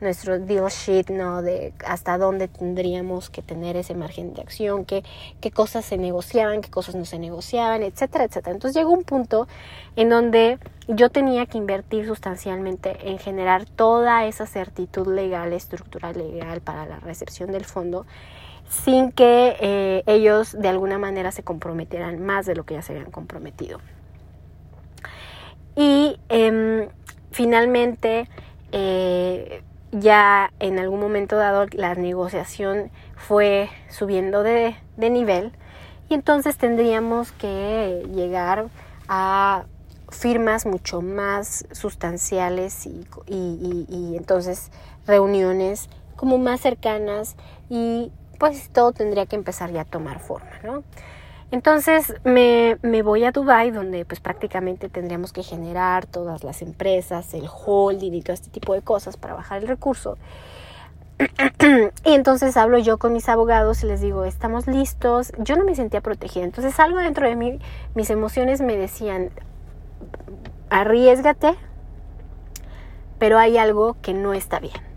nuestro 0.00 0.38
deal 0.38 0.68
sheet, 0.68 1.10
¿no? 1.10 1.42
De 1.42 1.72
hasta 1.84 2.18
dónde 2.18 2.48
tendríamos 2.48 3.30
que 3.30 3.42
tener 3.42 3.76
ese 3.76 3.94
margen 3.94 4.34
de 4.34 4.42
acción, 4.42 4.84
qué, 4.84 5.04
qué 5.40 5.50
cosas 5.50 5.84
se 5.84 5.98
negociaban, 5.98 6.60
qué 6.60 6.70
cosas 6.70 6.94
no 6.94 7.04
se 7.04 7.18
negociaban, 7.18 7.82
etcétera, 7.82 8.24
etcétera. 8.24 8.54
Entonces 8.54 8.76
llegó 8.76 8.92
un 8.92 9.04
punto 9.04 9.48
en 9.96 10.08
donde 10.08 10.58
yo 10.88 11.10
tenía 11.10 11.46
que 11.46 11.58
invertir 11.58 12.06
sustancialmente 12.06 13.10
en 13.10 13.18
generar 13.18 13.66
toda 13.66 14.26
esa 14.26 14.46
certitud 14.46 15.06
legal, 15.06 15.52
estructural 15.52 16.16
legal 16.16 16.60
para 16.60 16.86
la 16.86 16.98
recepción 17.00 17.52
del 17.52 17.64
fondo 17.64 18.06
sin 18.68 19.12
que 19.12 19.56
eh, 19.60 20.02
ellos 20.06 20.56
de 20.58 20.68
alguna 20.68 20.98
manera 20.98 21.32
se 21.32 21.42
comprometieran 21.42 22.24
más 22.24 22.46
de 22.46 22.54
lo 22.54 22.64
que 22.64 22.74
ya 22.74 22.82
se 22.82 22.92
habían 22.92 23.10
comprometido. 23.10 23.80
Y 25.74 26.18
em, 26.28 26.88
finalmente, 27.30 28.28
eh, 28.72 29.62
ya 29.92 30.52
en 30.58 30.78
algún 30.78 31.00
momento 31.00 31.36
dado, 31.36 31.66
la 31.72 31.94
negociación 31.94 32.90
fue 33.16 33.70
subiendo 33.88 34.42
de, 34.42 34.76
nivel 34.96 35.52
y 36.08 36.14
entonces 36.14 36.56
tendríamos 36.56 37.32
que 37.32 38.04
llegar 38.12 38.66
a 39.08 39.64
firmas 40.10 40.66
mucho 40.66 41.00
más 41.02 41.66
sustanciales 41.72 42.86
y, 42.86 43.06
y, 43.26 44.16
entonces 44.16 44.70
reuniones 45.06 45.88
como 46.16 46.38
más 46.38 46.60
cercanas 46.60 47.36
y 47.68 48.10
pues 48.38 48.70
todo 48.70 48.92
tendría 48.92 49.26
que 49.26 49.36
empezar 49.36 49.70
ya 49.70 49.82
a 49.82 49.84
tomar 49.84 50.20
forma, 50.20 50.50
¿no? 50.62 50.84
Entonces 51.50 52.14
me, 52.24 52.76
me, 52.82 53.02
voy 53.02 53.24
a 53.24 53.32
Dubai 53.32 53.70
donde 53.70 54.04
pues 54.04 54.20
prácticamente 54.20 54.90
tendríamos 54.90 55.32
que 55.32 55.42
generar 55.42 56.04
todas 56.04 56.44
las 56.44 56.60
empresas, 56.60 57.32
el 57.32 57.48
holding 57.48 58.12
y 58.12 58.22
todo 58.22 58.34
este 58.34 58.50
tipo 58.50 58.74
de 58.74 58.82
cosas 58.82 59.16
para 59.16 59.34
bajar 59.34 59.62
el 59.62 59.68
recurso. 59.68 60.18
y 62.04 62.12
entonces 62.12 62.56
hablo 62.56 62.78
yo 62.78 62.98
con 62.98 63.12
mis 63.12 63.28
abogados 63.28 63.82
y 63.82 63.86
les 63.86 64.00
digo, 64.00 64.24
estamos 64.24 64.66
listos. 64.66 65.32
Yo 65.38 65.56
no 65.56 65.64
me 65.64 65.74
sentía 65.74 66.00
protegida. 66.00 66.44
Entonces 66.44 66.78
algo 66.78 66.98
dentro 66.98 67.26
de 67.26 67.34
mí, 67.34 67.58
mis 67.94 68.10
emociones 68.10 68.60
me 68.60 68.76
decían, 68.76 69.30
arriesgate, 70.70 71.56
pero 73.18 73.38
hay 73.38 73.58
algo 73.58 73.96
que 74.00 74.14
no 74.14 74.34
está 74.34 74.60
bien. 74.60 74.87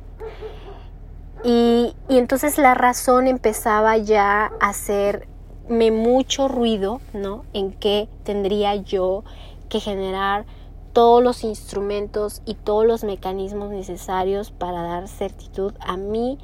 Y, 1.43 1.95
y 2.07 2.17
entonces 2.17 2.57
la 2.57 2.73
razón 2.73 3.27
empezaba 3.27 3.97
ya 3.97 4.51
a 4.59 4.73
ser 4.73 5.27
me 5.67 5.89
mucho 5.89 6.47
ruido, 6.47 6.99
¿no? 7.13 7.45
En 7.53 7.71
qué 7.71 8.09
tendría 8.23 8.75
yo 8.75 9.23
que 9.69 9.79
generar 9.79 10.45
todos 10.93 11.23
los 11.23 11.43
instrumentos 11.43 12.41
y 12.45 12.55
todos 12.55 12.85
los 12.85 13.03
mecanismos 13.03 13.71
necesarios 13.71 14.51
para 14.51 14.83
dar 14.83 15.07
certitud 15.07 15.73
a 15.79 15.95
mi 15.95 16.37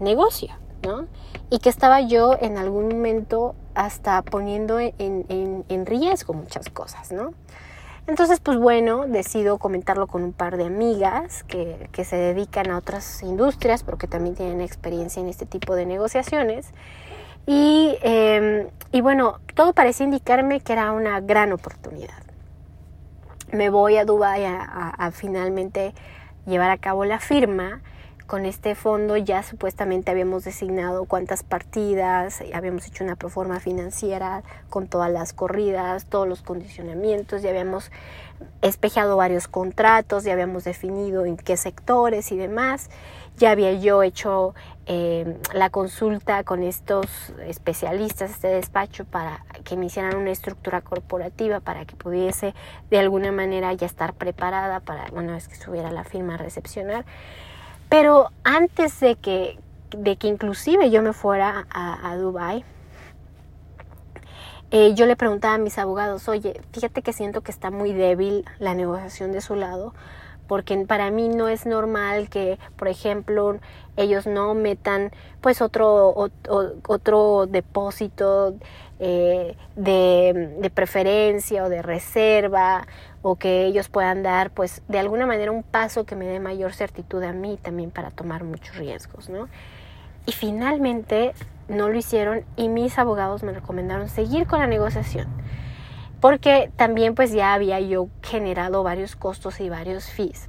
negocio, 0.00 0.48
¿no? 0.82 1.06
Y 1.50 1.60
que 1.60 1.68
estaba 1.68 2.00
yo 2.00 2.36
en 2.40 2.58
algún 2.58 2.88
momento 2.88 3.54
hasta 3.74 4.22
poniendo 4.22 4.80
en, 4.80 4.92
en, 4.98 5.64
en 5.68 5.86
riesgo 5.86 6.34
muchas 6.34 6.68
cosas, 6.70 7.12
¿no? 7.12 7.32
Entonces, 8.06 8.38
pues 8.38 8.56
bueno, 8.58 9.06
decido 9.08 9.58
comentarlo 9.58 10.06
con 10.06 10.22
un 10.22 10.32
par 10.32 10.56
de 10.56 10.66
amigas 10.66 11.42
que, 11.44 11.88
que 11.90 12.04
se 12.04 12.16
dedican 12.16 12.70
a 12.70 12.78
otras 12.78 13.22
industrias, 13.22 13.82
pero 13.82 13.98
que 13.98 14.06
también 14.06 14.36
tienen 14.36 14.60
experiencia 14.60 15.20
en 15.20 15.28
este 15.28 15.44
tipo 15.44 15.74
de 15.74 15.86
negociaciones. 15.86 16.72
Y, 17.46 17.96
em, 18.02 18.68
y 18.90 19.00
bueno, 19.00 19.40
todo 19.54 19.72
parecía 19.72 20.04
indicarme 20.04 20.60
que 20.60 20.72
era 20.72 20.92
una 20.92 21.20
gran 21.20 21.52
oportunidad. 21.52 22.22
Me 23.52 23.70
voy 23.70 23.96
a 23.96 24.04
Dubái 24.04 24.44
a, 24.44 24.62
a, 24.62 25.10
finalmente 25.12 25.94
llevar 26.46 26.70
a 26.70 26.78
cabo 26.78 27.04
la 27.04 27.20
firma 27.20 27.80
con 28.26 28.44
este 28.44 28.74
fondo 28.74 29.16
ya 29.16 29.42
supuestamente 29.42 30.10
habíamos 30.10 30.44
designado 30.44 31.04
cuántas 31.04 31.42
partidas, 31.42 32.42
habíamos 32.52 32.86
hecho 32.86 33.04
una 33.04 33.16
proforma 33.16 33.60
financiera 33.60 34.42
con 34.68 34.88
todas 34.88 35.10
las 35.10 35.32
corridas, 35.32 36.06
todos 36.06 36.28
los 36.28 36.42
condicionamientos, 36.42 37.42
ya 37.42 37.50
habíamos 37.50 37.90
espejado 38.62 39.16
varios 39.16 39.48
contratos, 39.48 40.24
ya 40.24 40.32
habíamos 40.32 40.64
definido 40.64 41.24
en 41.24 41.36
qué 41.36 41.56
sectores 41.56 42.32
y 42.32 42.36
demás. 42.36 42.90
Ya 43.38 43.50
había 43.50 43.72
yo 43.74 44.02
hecho 44.02 44.54
eh, 44.86 45.36
la 45.52 45.68
consulta 45.68 46.42
con 46.42 46.62
estos 46.62 47.34
especialistas, 47.46 48.30
este 48.30 48.48
despacho, 48.48 49.04
para 49.04 49.44
que 49.62 49.76
me 49.76 49.86
hicieran 49.86 50.16
una 50.16 50.30
estructura 50.30 50.80
corporativa 50.80 51.60
para 51.60 51.84
que 51.84 51.96
pudiese 51.96 52.54
de 52.88 52.98
alguna 52.98 53.32
manera 53.32 53.72
ya 53.74 53.86
estar 53.86 54.14
preparada 54.14 54.80
para 54.80 55.06
una 55.12 55.34
vez 55.34 55.48
que 55.48 55.54
estuviera 55.54 55.90
la 55.90 56.04
firma 56.04 56.34
a 56.34 56.38
recepcionar. 56.38 57.04
Pero 57.88 58.30
antes 58.44 58.98
de 59.00 59.16
que, 59.16 59.58
de 59.90 60.16
que 60.16 60.28
inclusive 60.28 60.90
yo 60.90 61.02
me 61.02 61.12
fuera 61.12 61.66
a, 61.70 62.10
a 62.10 62.16
Dubai, 62.16 62.64
eh, 64.72 64.94
yo 64.94 65.06
le 65.06 65.14
preguntaba 65.14 65.54
a 65.54 65.58
mis 65.58 65.78
abogados, 65.78 66.28
oye, 66.28 66.60
fíjate 66.72 67.02
que 67.02 67.12
siento 67.12 67.40
que 67.40 67.52
está 67.52 67.70
muy 67.70 67.92
débil 67.92 68.44
la 68.58 68.74
negociación 68.74 69.30
de 69.30 69.40
su 69.40 69.54
lado, 69.54 69.94
porque 70.46 70.76
para 70.86 71.10
mí 71.10 71.28
no 71.28 71.48
es 71.48 71.66
normal 71.66 72.28
que, 72.28 72.58
por 72.76 72.88
ejemplo, 72.88 73.58
ellos 73.96 74.26
no 74.26 74.54
metan 74.54 75.10
pues 75.40 75.60
otro, 75.60 76.14
otro, 76.86 77.46
depósito 77.46 78.54
eh, 78.98 79.56
de, 79.74 80.56
de, 80.60 80.70
preferencia 80.70 81.64
o 81.64 81.68
de 81.68 81.82
reserva 81.82 82.86
o 83.22 83.36
que 83.36 83.64
ellos 83.64 83.88
puedan 83.88 84.22
dar 84.22 84.50
pues 84.50 84.82
de 84.88 84.98
alguna 84.98 85.26
manera 85.26 85.50
un 85.50 85.62
paso 85.62 86.04
que 86.04 86.16
me 86.16 86.26
dé 86.26 86.40
mayor 86.40 86.72
certitud 86.72 87.22
a 87.22 87.32
mí 87.32 87.58
también 87.60 87.90
para 87.90 88.10
tomar 88.10 88.44
muchos 88.44 88.76
riesgos, 88.76 89.28
¿no? 89.28 89.48
Y 90.26 90.32
finalmente 90.32 91.32
no 91.68 91.88
lo 91.88 91.96
hicieron 91.96 92.44
y 92.56 92.68
mis 92.68 92.98
abogados 92.98 93.42
me 93.42 93.52
recomendaron 93.52 94.08
seguir 94.08 94.46
con 94.46 94.60
la 94.60 94.66
negociación. 94.66 95.26
Porque 96.20 96.70
también 96.76 97.14
pues 97.14 97.32
ya 97.32 97.54
había 97.54 97.80
yo 97.80 98.08
generado 98.22 98.82
varios 98.82 99.16
costos 99.16 99.60
y 99.60 99.68
varios 99.68 100.06
fees 100.06 100.48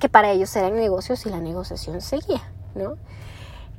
que 0.00 0.08
para 0.08 0.32
ellos 0.32 0.54
eran 0.56 0.74
negocios 0.74 1.24
y 1.26 1.30
la 1.30 1.38
negociación 1.38 2.00
seguía, 2.00 2.42
¿no? 2.74 2.96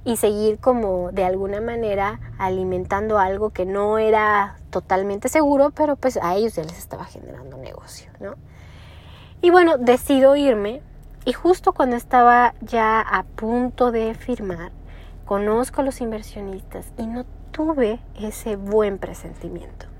Y 0.05 0.17
seguir 0.17 0.59
como 0.59 1.11
de 1.11 1.25
alguna 1.25 1.59
manera 1.59 2.19
alimentando 2.37 3.19
algo 3.19 3.49
que 3.49 3.65
no 3.65 3.97
era 3.97 4.55
totalmente 4.69 5.27
seguro, 5.27 5.71
pero 5.71 5.95
pues 5.95 6.17
a 6.21 6.35
ellos 6.35 6.55
ya 6.55 6.63
les 6.63 6.77
estaba 6.77 7.05
generando 7.05 7.57
negocio, 7.57 8.11
¿no? 8.19 8.35
Y 9.41 9.49
bueno, 9.49 9.77
decido 9.77 10.35
irme 10.35 10.81
y 11.25 11.33
justo 11.33 11.73
cuando 11.73 11.95
estaba 11.95 12.53
ya 12.61 13.01
a 13.01 13.23
punto 13.23 13.91
de 13.91 14.13
firmar, 14.13 14.71
conozco 15.25 15.81
a 15.81 15.83
los 15.83 16.01
inversionistas 16.01 16.93
y 16.97 17.07
no 17.07 17.25
tuve 17.51 17.99
ese 18.19 18.55
buen 18.55 18.97
presentimiento. 18.97 19.90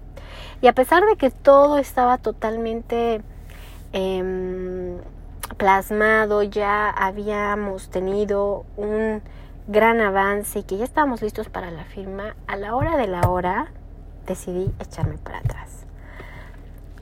Y 0.62 0.68
a 0.68 0.74
pesar 0.74 1.04
de 1.06 1.16
que 1.16 1.32
todo 1.32 1.78
estaba 1.78 2.18
totalmente 2.18 3.22
em, 3.94 4.98
plasmado, 5.58 6.44
ya 6.44 6.90
habíamos 6.90 7.90
tenido 7.90 8.66
un 8.78 9.22
gran 9.68 10.02
avance 10.02 10.60
y 10.60 10.64
que 10.64 10.78
ya 10.78 10.84
estábamos 10.84 11.22
listos 11.22 11.50
para 11.50 11.72
la 11.72 11.84
firma, 11.84 12.36
a 12.48 12.56
la 12.58 12.76
hora 12.76 12.98
de 12.98 13.08
la 13.08 13.22
hora 13.30 13.72
decidí 14.26 14.74
echarme 14.80 15.18
para 15.18 15.40
atrás. 15.40 15.86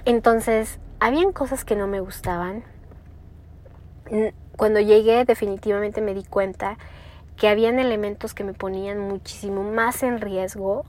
Entonces, 0.05 0.79
habían 0.99 1.31
cosas 1.31 1.65
que 1.65 1.75
no 1.75 1.87
me 1.87 1.99
gustaban. 1.99 2.63
Cuando 4.57 4.79
llegué 4.79 5.23
definitivamente 5.23 6.01
me 6.01 6.13
di 6.13 6.23
cuenta 6.23 6.77
que 7.37 7.47
habían 7.47 7.79
elementos 7.79 8.33
que 8.33 8.43
me 8.43 8.53
ponían 8.53 8.99
muchísimo 8.99 9.63
más 9.63 10.03
en 10.03 10.19
riesgo, 10.19 10.85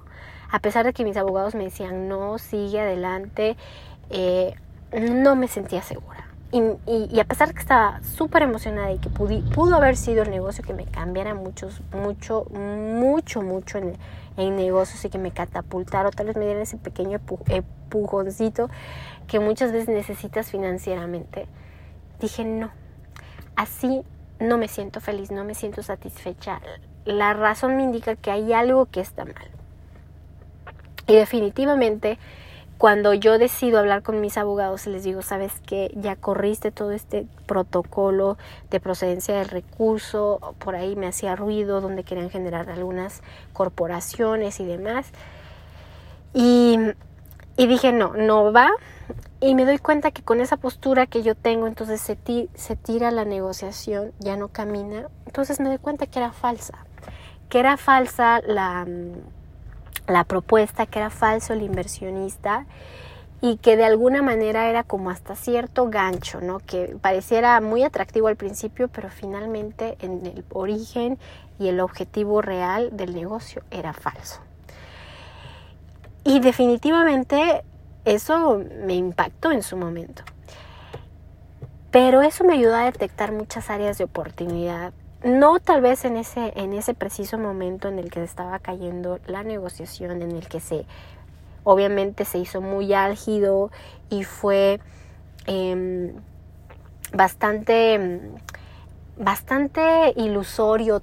a 0.50 0.59
pesar 0.59 0.85
de 0.85 0.92
que 0.92 1.04
mis 1.04 1.16
abogados 1.16 1.54
me 1.54 1.64
decían, 1.64 2.09
no, 2.09 2.38
sigue 2.38 2.80
adelante, 2.80 3.57
eh, 4.11 4.54
no 4.92 5.37
me 5.37 5.49
sentía 5.49 5.83
segura. 5.83 6.26
Y, 6.52 7.21
a 7.21 7.25
pesar 7.25 7.47
de 7.47 7.54
que 7.54 7.61
estaba 7.61 8.02
súper 8.02 8.42
emocionada 8.42 8.90
y 8.90 8.99
que 8.99 9.09
pudo 9.09 9.76
haber 9.76 9.97
sido 9.97 10.25
el 10.25 10.30
negocio 10.30 10.64
que 10.64 10.75
me 10.75 10.85
cambiara 10.85 11.33
muchos, 11.33 11.80
mucho, 11.92 12.45
mucho, 12.50 13.40
mucho 13.42 13.78
en, 13.78 13.97
en 14.37 14.57
negocios 14.57 15.04
y 15.04 15.11
que 15.11 15.19
me 15.19 15.30
catapultara 15.30 16.09
o 16.09 16.11
tal 16.11 16.26
vez 16.26 16.37
me 16.37 16.47
diera 16.47 16.61
ese 16.61 16.76
pequeño 16.76 17.21
empujoncito 17.47 18.69
que 19.28 19.38
muchas 19.38 19.71
veces 19.71 19.88
necesitas 19.88 20.50
financieramente, 20.50 21.47
dije 22.21 22.45
no, 22.45 22.71
así 23.54 24.02
no 24.40 24.59
me 24.59 24.66
siento 24.66 25.00
feliz, 25.00 25.30
no 25.30 25.45
me 25.45 25.54
siento 25.54 25.85
satisfecha. 25.85 26.61
La 27.04 27.33
razón 27.33 27.76
me 27.76 27.85
indica 27.85 28.16
que 28.16 28.33
hay 28.33 28.52
algo 28.52 28.87
que 28.87 29.00
está 29.00 29.25
mal. 29.25 29.60
Y 31.11 31.17
definitivamente, 31.17 32.19
cuando 32.79 33.14
yo 33.14 33.37
decido 33.37 33.81
hablar 33.81 34.05
con 34.05 34.21
mis 34.21 34.38
abogados 34.38 34.87
les 34.87 35.02
digo, 35.02 35.23
sabes 35.23 35.52
que 35.67 35.90
ya 35.97 36.14
corriste 36.14 36.71
todo 36.71 36.93
este 36.93 37.26
protocolo 37.47 38.38
de 38.71 38.79
procedencia 38.79 39.35
del 39.37 39.49
recurso, 39.49 40.55
por 40.61 40.76
ahí 40.76 40.95
me 40.95 41.09
hacía 41.09 41.35
ruido 41.35 41.81
donde 41.81 42.05
querían 42.05 42.31
generar 42.31 42.71
algunas 42.71 43.23
corporaciones 43.52 44.61
y 44.61 44.64
demás. 44.64 45.09
Y, 46.33 46.79
Y 47.57 47.67
dije, 47.67 47.93
no, 47.93 48.14
no 48.14 48.52
va. 48.52 48.71
Y 49.40 49.57
me 49.57 49.64
doy 49.64 49.79
cuenta 49.79 50.12
que 50.12 50.23
con 50.23 50.40
esa 50.40 50.59
postura 50.59 51.07
que 51.07 51.23
yo 51.23 51.35
tengo, 51.35 51.67
entonces 51.67 52.00
se, 52.00 52.17
se 52.55 52.76
tira 52.76 53.11
la 53.11 53.25
negociación, 53.25 54.12
ya 54.21 54.37
no 54.37 54.47
camina. 54.47 55.09
Entonces 55.26 55.59
me 55.59 55.69
doy 55.71 55.79
cuenta 55.79 56.07
que 56.07 56.21
era 56.21 56.31
falsa, 56.33 56.87
que 57.49 57.59
era 57.59 57.76
falsa 57.76 58.40
la, 58.47 58.87
la 60.07 60.25
propuesta, 60.25 60.87
que 60.87 60.99
era 60.99 61.11
falso 61.11 61.52
el 61.52 61.62
inversionista 61.62 62.66
y 63.40 63.57
que 63.57 63.76
de 63.76 63.85
alguna 63.85 64.23
manera 64.23 64.69
era 64.69 64.83
como 64.85 65.11
hasta 65.11 65.35
cierto 65.35 65.88
gancho, 65.88 66.40
¿no? 66.40 66.59
Que 66.61 66.97
pareciera 67.00 67.61
muy 67.61 67.83
atractivo 67.83 68.28
al 68.28 68.37
principio, 68.37 68.88
pero 68.88 69.09
finalmente 69.09 69.97
en 70.00 70.26
el 70.26 70.45
origen 70.52 71.19
y 71.59 71.69
el 71.69 71.80
objetivo 71.80 72.42
real 72.42 72.90
del 72.92 73.14
negocio 73.14 73.62
era 73.71 73.92
falso. 73.92 74.40
Y 76.25 76.40
definitivamente 76.40 77.64
eso 78.04 78.62
me 78.85 78.95
impactó 78.95 79.52
en 79.52 79.62
su 79.62 79.76
momento. 79.76 80.23
Pero 81.90 82.23
eso 82.23 82.45
me 82.45 82.54
ayudó 82.54 82.76
a 82.76 82.85
detectar 82.85 83.33
muchas 83.33 83.71
áreas 83.71 83.99
de 83.99 84.04
oportunidad. 84.04 84.92
No 85.23 85.61
tal 85.61 85.83
vez 85.83 86.05
en 86.07 86.17
ese, 86.17 86.53
en 86.57 86.73
ese 86.73 86.95
preciso 86.95 87.37
momento 87.37 87.89
en 87.89 87.99
el 87.99 88.11
que 88.11 88.23
estaba 88.23 88.59
cayendo 88.59 89.19
la 89.27 89.43
negociación, 89.43 90.23
en 90.23 90.33
el 90.33 90.49
que 90.49 90.61
se 90.61 90.87
obviamente 91.62 92.25
se 92.25 92.39
hizo 92.39 92.61
muy 92.61 92.95
álgido 92.95 93.71
y 94.09 94.25
fue 94.25 94.81
em, 95.47 96.15
bastante, 97.12 98.21
bastante 99.19 100.15
ilusorio 100.17 101.03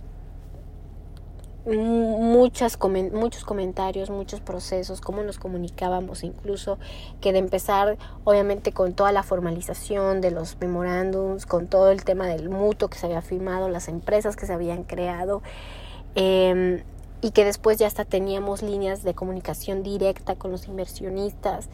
muchas, 1.76 2.78
muchos 3.12 3.44
comentarios, 3.44 4.10
muchos 4.10 4.40
procesos, 4.40 5.02
cómo 5.02 5.22
nos 5.24 5.38
comunicábamos, 5.38 6.24
incluso 6.24 6.80
que 7.22 7.34
de 7.34 7.40
empezar 7.40 7.98
obviamente 8.24 8.72
con 8.72 8.94
toda 8.94 9.12
la 9.12 9.24
formalización 9.24 10.22
de 10.22 10.32
los 10.32 10.58
memorándums, 10.60 11.46
con 11.46 11.68
todo 11.68 11.92
el 11.92 12.04
tema 12.04 12.28
del 12.28 12.50
mutuo 12.50 12.88
que 12.88 12.98
se 12.98 13.06
había 13.06 13.22
firmado, 13.22 13.70
las 13.70 13.88
empresas 13.88 14.36
que 14.36 14.46
se 14.46 14.54
habían 14.54 14.84
creado. 14.84 15.42
Eh, 16.16 16.84
y 17.22 17.32
que 17.32 17.46
después 17.46 17.78
ya 17.78 17.88
hasta 17.88 18.06
teníamos 18.06 18.62
líneas 18.62 19.04
de 19.04 19.14
comunicación 19.14 19.84
directa 19.84 20.36
con 20.36 20.52
los 20.52 20.68
inversionistas. 20.68 21.70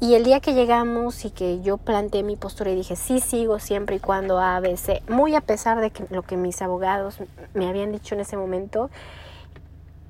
Y 0.00 0.14
el 0.14 0.22
día 0.22 0.38
que 0.38 0.54
llegamos 0.54 1.24
y 1.24 1.30
que 1.30 1.60
yo 1.60 1.76
planteé 1.76 2.22
mi 2.22 2.36
postura 2.36 2.70
y 2.70 2.76
dije, 2.76 2.94
sí 2.94 3.18
sigo 3.18 3.58
siempre 3.58 3.96
y 3.96 3.98
cuando 3.98 4.38
ABC, 4.38 5.02
muy 5.10 5.34
a 5.34 5.40
pesar 5.40 5.80
de 5.80 5.90
que 5.90 6.04
lo 6.10 6.22
que 6.22 6.36
mis 6.36 6.62
abogados 6.62 7.18
me 7.52 7.68
habían 7.68 7.90
dicho 7.90 8.14
en 8.14 8.20
ese 8.20 8.36
momento, 8.36 8.90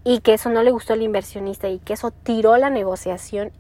y 0.05 0.21
que 0.21 0.35
eso 0.35 0.51
no 0.51 0.63
le 0.63 0.71
gustó 0.73 0.93
al 0.93 1.03
inversionista 1.03 1.69
y 1.69 1.79
que 1.79 1.95
eso 1.95 2.11
tiró 2.11 2.57
la 2.59 2.69
negociación 2.69 3.51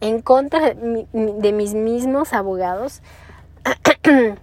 en 0.00 0.22
contra 0.22 0.74
de 0.74 1.52
mis 1.52 1.74
mismos 1.74 2.32
abogados, 2.32 3.02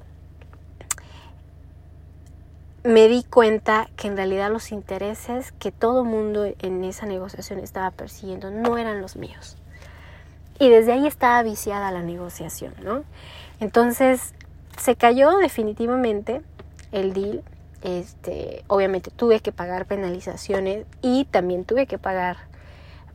me 2.83 3.07
di 3.07 3.23
cuenta 3.23 3.89
que 3.95 4.07
en 4.07 4.17
realidad 4.17 4.51
los 4.51 4.73
intereses 4.73 5.53
que 5.53 5.71
todo 5.71 6.03
mundo 6.03 6.45
en 6.59 6.83
esa 6.83 7.05
negociación 7.05 7.59
estaba 7.59 7.91
persiguiendo 7.91 8.51
no 8.51 8.77
eran 8.77 9.01
los 9.01 9.15
míos. 9.15 9.57
Y 10.59 10.69
desde 10.69 10.93
ahí 10.93 11.07
estaba 11.07 11.41
viciada 11.43 11.91
la 11.91 12.01
negociación, 12.01 12.73
¿no? 12.83 13.03
Entonces 13.59 14.33
se 14.77 14.95
cayó 14.95 15.37
definitivamente 15.37 16.41
el 16.91 17.13
deal. 17.13 17.43
Este, 17.81 18.63
obviamente 18.67 19.11
tuve 19.11 19.41
que 19.41 19.51
pagar 19.51 19.85
penalizaciones 19.85 20.85
y 21.01 21.25
también 21.25 21.65
tuve 21.65 21.85
que 21.85 21.97
pagar 21.97 22.37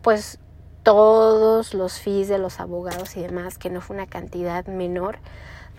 pues 0.03 0.39
todos 0.83 1.75
los 1.75 2.01
fees 2.01 2.29
de 2.29 2.39
los 2.39 2.61
abogados 2.61 3.17
y 3.17 3.23
demás, 3.23 3.59
que 3.59 3.71
no 3.71 3.81
fue 3.81 3.97
una 3.97 4.07
cantidad 4.07 4.67
menor. 4.67 5.19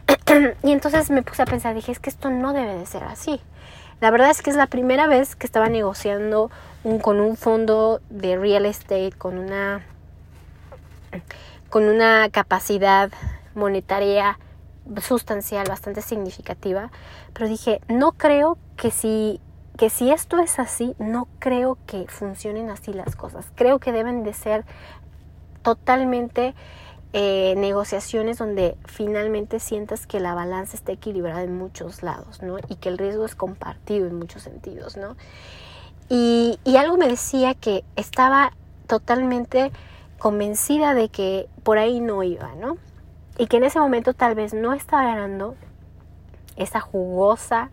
y 0.63 0.71
entonces 0.71 1.09
me 1.11 1.21
puse 1.23 1.41
a 1.41 1.45
pensar, 1.45 1.75
dije, 1.75 1.91
es 1.91 1.99
que 1.99 2.09
esto 2.09 2.29
no 2.29 2.53
debe 2.53 2.75
de 2.75 2.85
ser 2.85 3.03
así. 3.03 3.41
La 4.01 4.11
verdad 4.11 4.29
es 4.29 4.41
que 4.41 4.49
es 4.49 4.55
la 4.55 4.67
primera 4.67 5.07
vez 5.07 5.35
que 5.35 5.45
estaba 5.45 5.67
negociando 5.67 6.51
con 7.01 7.19
un 7.19 7.35
fondo 7.35 8.01
de 8.09 8.37
real 8.37 8.65
estate 8.65 9.11
con 9.17 9.37
una, 9.37 9.81
con 11.69 11.83
una 11.83 12.29
capacidad 12.29 13.11
monetaria 13.55 14.39
sustancial, 15.01 15.67
bastante 15.67 16.01
significativa. 16.01 16.91
Pero 17.33 17.47
dije, 17.47 17.81
no 17.87 18.13
creo 18.13 18.57
que 18.75 18.91
si, 18.91 19.39
que 19.77 19.89
si 19.89 20.11
esto 20.11 20.39
es 20.39 20.59
así, 20.59 20.95
no 20.99 21.27
creo 21.39 21.77
que 21.85 22.07
funcionen 22.07 22.69
así 22.69 22.93
las 22.93 23.15
cosas. 23.15 23.45
Creo 23.55 23.79
que 23.79 23.91
deben 23.91 24.23
de 24.23 24.33
ser 24.33 24.65
totalmente 25.61 26.55
eh, 27.13 27.55
negociaciones 27.57 28.37
donde 28.37 28.77
finalmente 28.85 29.59
sientas 29.59 30.07
que 30.07 30.19
la 30.19 30.33
balanza 30.33 30.75
está 30.75 30.91
equilibrada 30.91 31.43
en 31.43 31.57
muchos 31.57 32.03
lados, 32.03 32.41
¿no? 32.41 32.57
Y 32.67 32.75
que 32.75 32.89
el 32.89 32.97
riesgo 32.97 33.25
es 33.25 33.35
compartido 33.35 34.07
en 34.07 34.15
muchos 34.15 34.43
sentidos, 34.43 34.97
¿no? 34.97 35.15
Y, 36.07 36.59
y 36.63 36.77
algo 36.77 36.97
me 36.97 37.07
decía 37.07 37.53
que 37.53 37.83
estaba 37.95 38.53
totalmente 38.87 39.71
convencida 40.19 40.93
de 40.93 41.09
que 41.09 41.49
por 41.63 41.77
ahí 41.77 41.99
no 41.99 42.23
iba, 42.23 42.53
¿no? 42.55 42.77
Y 43.37 43.47
que 43.47 43.57
en 43.57 43.63
ese 43.63 43.79
momento 43.79 44.13
tal 44.13 44.35
vez 44.35 44.53
no 44.53 44.73
estaba 44.73 45.05
ganando 45.05 45.55
esa 46.57 46.81
jugosa 46.81 47.71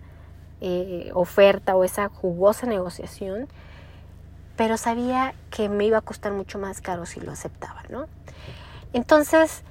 eh, 0.61 1.11
oferta 1.13 1.77
o 1.77 1.85
esa 1.85 2.09
jugosa 2.09 2.67
negociación, 2.67 3.49
pero 4.57 4.79
sabía 4.79 5.35
que 5.51 5.69
me 5.69 5.85
iba 5.85 5.99
a 5.99 6.03
costar 6.03 6.33
mucho 6.33 6.59
más 6.59 6.81
caro 6.81 7.05
si 7.05 7.21
lo 7.21 7.33
aceptaba, 7.33 7.83
¿no? 7.91 8.07
Entonces, 8.93 9.63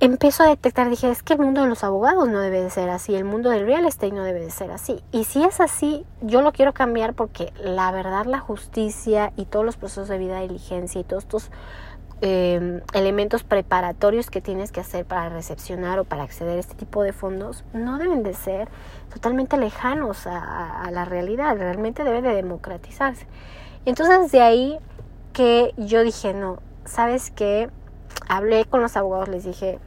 empezó 0.00 0.42
a 0.42 0.48
detectar, 0.48 0.90
dije, 0.90 1.10
es 1.10 1.22
que 1.22 1.34
el 1.34 1.38
mundo 1.38 1.62
de 1.62 1.68
los 1.68 1.84
abogados 1.84 2.28
no 2.28 2.40
debe 2.40 2.62
de 2.62 2.70
ser 2.70 2.90
así, 2.90 3.14
el 3.14 3.24
mundo 3.24 3.50
del 3.50 3.66
real 3.66 3.86
estate 3.86 4.12
no 4.12 4.24
debe 4.24 4.40
de 4.40 4.50
ser 4.50 4.70
así. 4.70 5.02
Y 5.12 5.24
si 5.24 5.44
es 5.44 5.60
así, 5.60 6.04
yo 6.20 6.42
lo 6.42 6.52
quiero 6.52 6.72
cambiar 6.72 7.14
porque 7.14 7.52
la 7.62 7.90
verdad, 7.92 8.26
la 8.26 8.40
justicia 8.40 9.32
y 9.36 9.46
todos 9.46 9.64
los 9.64 9.76
procesos 9.76 10.08
de 10.08 10.18
vida 10.18 10.36
de 10.36 10.48
diligencia 10.48 11.00
y 11.00 11.04
todos 11.04 11.24
estos 11.24 11.50
em, 12.20 12.80
elementos 12.92 13.44
preparatorios 13.44 14.30
que 14.30 14.40
tienes 14.40 14.72
que 14.72 14.80
hacer 14.80 15.04
para 15.04 15.28
recepcionar 15.28 15.98
o 15.98 16.04
para 16.04 16.22
acceder 16.24 16.56
a 16.56 16.60
este 16.60 16.74
tipo 16.74 17.02
de 17.02 17.12
fondos 17.12 17.64
no 17.72 17.98
deben 17.98 18.22
de 18.22 18.34
ser 18.34 18.68
totalmente 19.12 19.56
lejanos 19.56 20.26
a, 20.26 20.82
a 20.82 20.90
la 20.90 21.04
realidad, 21.04 21.56
realmente 21.56 22.04
debe 22.04 22.22
de 22.22 22.34
democratizarse. 22.34 23.26
Entonces 23.84 24.32
de 24.32 24.40
ahí 24.40 24.78
que 25.32 25.74
yo 25.76 26.02
dije, 26.02 26.32
no, 26.32 26.58
¿sabes 26.84 27.30
qué? 27.30 27.68
Hablé 28.28 28.64
con 28.64 28.82
los 28.82 28.96
abogados, 28.96 29.28
les 29.28 29.44
dije, 29.44 29.78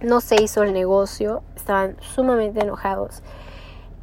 no 0.00 0.20
se 0.20 0.42
hizo 0.42 0.62
el 0.62 0.72
negocio, 0.72 1.42
estaban 1.56 1.96
sumamente 2.00 2.60
enojados. 2.60 3.22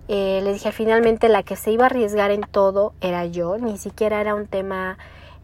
Eh, 0.08 0.41
les 0.43 0.54
dije, 0.54 0.72
finalmente 0.72 1.28
la 1.28 1.43
que 1.43 1.56
se 1.56 1.72
iba 1.72 1.84
a 1.84 1.88
arriesgar 1.88 2.32
en 2.32 2.41
todo 2.41 2.93
era 3.02 3.26
yo, 3.26 3.58
ni 3.58 3.78
siquiera 3.78 4.22
era 4.22 4.36
un 4.36 4.48
tema 4.48 4.98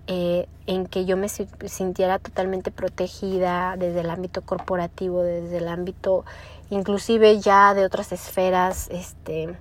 eh, 0.08 0.48
en 0.68 0.86
que 0.86 1.06
yo 1.06 1.18
me 1.18 1.28
sintiera 1.30 2.20
totalmente 2.20 2.72
protegida 2.72 3.76
desde 3.78 4.02
el 4.02 4.10
ámbito 4.10 4.42
corporativo, 4.42 5.22
desde 5.22 5.58
el 5.58 5.68
ámbito 5.68 6.24
inclusive 6.70 7.40
ya 7.40 7.74
de 7.74 7.86
otras 7.86 8.12
esferas, 8.12 8.90
este, 8.90 9.56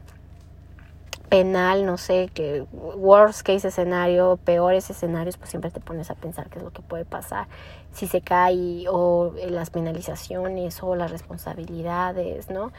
penal, 1.33 1.87
no 1.87 1.97
sé, 1.97 2.29
que 2.35 2.67
worst 2.75 3.41
case 3.41 3.69
escenario, 3.69 4.39
peores 4.45 4.91
escenarios, 4.91 5.39
pues 5.39 5.49
siempre 5.49 5.71
te 5.71 5.81
pones 5.81 6.11
a 6.11 6.15
pensar 6.15 6.51
qué 6.51 6.59
es 6.59 6.63
lo 6.63 6.73
que 6.73 6.83
puede 6.83 7.07
pasar 7.07 7.47
si 7.91 8.07
se 8.07 8.21
cae 8.21 8.85
o 8.91 9.33
las 9.49 9.71
penalizaciones 9.71 10.83
o 10.83 10.95
las 10.95 11.11
responsabilidades, 11.11 12.51
¿no? 12.51 12.71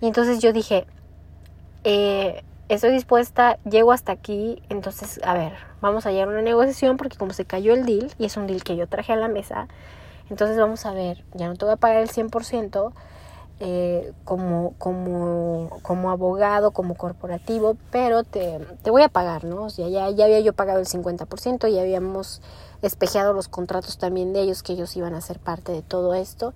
Y 0.00 0.06
entonces 0.06 0.38
yo 0.38 0.54
dije, 0.54 0.86
eh, 1.84 2.42
estoy 2.70 2.92
dispuesta, 2.92 3.58
llego 3.64 3.92
hasta 3.92 4.12
aquí, 4.12 4.62
entonces, 4.70 5.20
a 5.22 5.34
ver, 5.34 5.52
vamos 5.82 6.06
a 6.06 6.12
llegar 6.12 6.28
a 6.28 6.30
una 6.30 6.40
negociación 6.40 6.96
porque 6.96 7.18
como 7.18 7.34
se 7.34 7.44
cayó 7.44 7.74
el 7.74 7.84
deal, 7.84 8.10
y 8.18 8.24
es 8.24 8.38
un 8.38 8.46
deal 8.46 8.64
que 8.64 8.74
yo 8.74 8.86
traje 8.86 9.12
a 9.12 9.16
la 9.16 9.28
mesa, 9.28 9.68
entonces 10.30 10.56
vamos 10.56 10.86
a 10.86 10.94
ver, 10.94 11.26
ya 11.34 11.46
no 11.46 11.56
te 11.56 11.66
voy 11.66 11.74
a 11.74 11.76
pagar 11.76 11.98
el 11.98 12.08
100%, 12.08 12.94
eh, 13.64 14.12
como, 14.24 14.74
como, 14.78 15.70
como 15.82 16.10
abogado, 16.10 16.72
como 16.72 16.96
corporativo, 16.96 17.76
pero 17.92 18.24
te, 18.24 18.58
te 18.82 18.90
voy 18.90 19.02
a 19.02 19.08
pagar, 19.08 19.44
¿no? 19.44 19.62
O 19.62 19.70
sea, 19.70 19.86
ya, 19.88 20.10
ya 20.10 20.24
había 20.24 20.40
yo 20.40 20.52
pagado 20.52 20.80
el 20.80 20.86
50%, 20.86 21.72
ya 21.72 21.80
habíamos 21.80 22.42
espejeado 22.82 23.32
los 23.32 23.46
contratos 23.46 23.98
también 23.98 24.32
de 24.32 24.40
ellos, 24.40 24.64
que 24.64 24.72
ellos 24.72 24.96
iban 24.96 25.14
a 25.14 25.20
ser 25.20 25.38
parte 25.38 25.70
de 25.70 25.82
todo 25.82 26.14
esto 26.14 26.54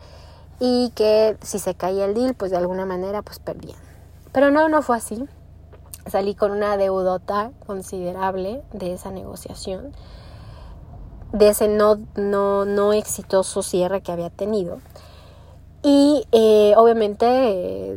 y 0.58 0.90
que 0.96 1.36
si 1.42 1.60
se 1.60 1.76
caía 1.76 2.06
el 2.06 2.14
deal, 2.14 2.34
pues 2.34 2.50
de 2.50 2.56
alguna 2.56 2.86
manera 2.86 3.22
pues 3.22 3.38
perdían. 3.38 3.78
Pero 4.32 4.50
no, 4.50 4.68
no 4.68 4.82
fue 4.82 4.96
así. 4.96 5.28
Salí 6.06 6.34
con 6.34 6.50
una 6.50 6.76
deudota 6.76 7.52
considerable 7.66 8.64
de 8.72 8.94
esa 8.94 9.12
negociación, 9.12 9.92
de 11.32 11.50
ese 11.50 11.68
no, 11.68 12.00
no, 12.16 12.64
no 12.64 12.92
exitoso 12.92 13.62
cierre 13.62 14.00
que 14.00 14.10
había 14.10 14.30
tenido. 14.30 14.80
Y 15.88 16.26
eh, 16.32 16.74
obviamente 16.76 17.26
eh, 17.28 17.96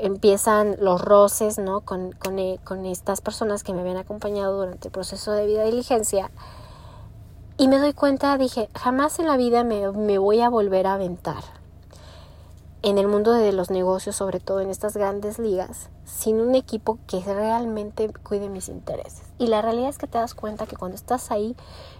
empiezan 0.00 0.76
los 0.80 1.02
roces 1.02 1.58
¿no? 1.58 1.82
Con, 1.82 2.14
eh, 2.38 2.58
con, 2.64 2.86
estas 2.86 3.20
personas 3.20 3.62
que 3.62 3.74
me 3.74 3.82
habían 3.82 3.98
acompañado 3.98 4.56
durante 4.56 4.88
el 4.88 4.92
proceso 4.92 5.32
de 5.32 5.44
vida 5.44 5.62
diligencia. 5.64 6.30
Y 7.58 7.68
me 7.68 7.78
doy 7.78 7.92
cuenta, 7.92 8.38
dije, 8.38 8.70
jamás 8.74 9.18
en 9.18 9.26
la 9.26 9.36
vida 9.36 9.62
me, 9.62 9.92
me 9.92 10.16
voy 10.16 10.40
a 10.40 10.48
volver 10.48 10.86
a 10.86 10.94
aventar 10.94 11.44
en 12.80 12.96
el 12.96 13.08
mundo 13.08 13.32
de 13.32 13.52
los 13.52 13.70
negocios, 13.70 14.16
sobre 14.16 14.40
todo 14.40 14.62
en 14.62 14.70
estas 14.70 14.96
grandes 14.96 15.38
ligas, 15.38 15.90
sin 16.06 16.40
un 16.40 16.54
equipo 16.54 16.98
que 17.06 17.20
realmente 17.20 18.10
cuide 18.26 18.48
mis 18.48 18.70
intereses. 18.70 19.24
Y 19.38 19.48
la 19.48 19.60
realidad 19.60 19.90
es 19.90 19.98
que 19.98 20.06
te 20.06 20.16
das 20.16 20.32
cuenta 20.32 20.64
que 20.64 20.76
cuando 20.76 20.94
estás 20.94 21.30
ahí 21.30 21.56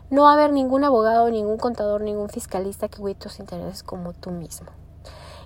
no 0.08 0.22
va 0.22 0.30
a 0.30 0.34
haber 0.36 0.52
ningún 0.52 0.84
abogado, 0.84 1.28
ningún 1.28 1.58
contador, 1.58 2.00
ningún 2.00 2.30
fiscalista 2.30 2.88
que 2.88 2.96
cuide 2.96 3.16
tus 3.16 3.40
intereses 3.40 3.82
como 3.82 4.14
tú 4.14 4.30
mismo. 4.30 4.68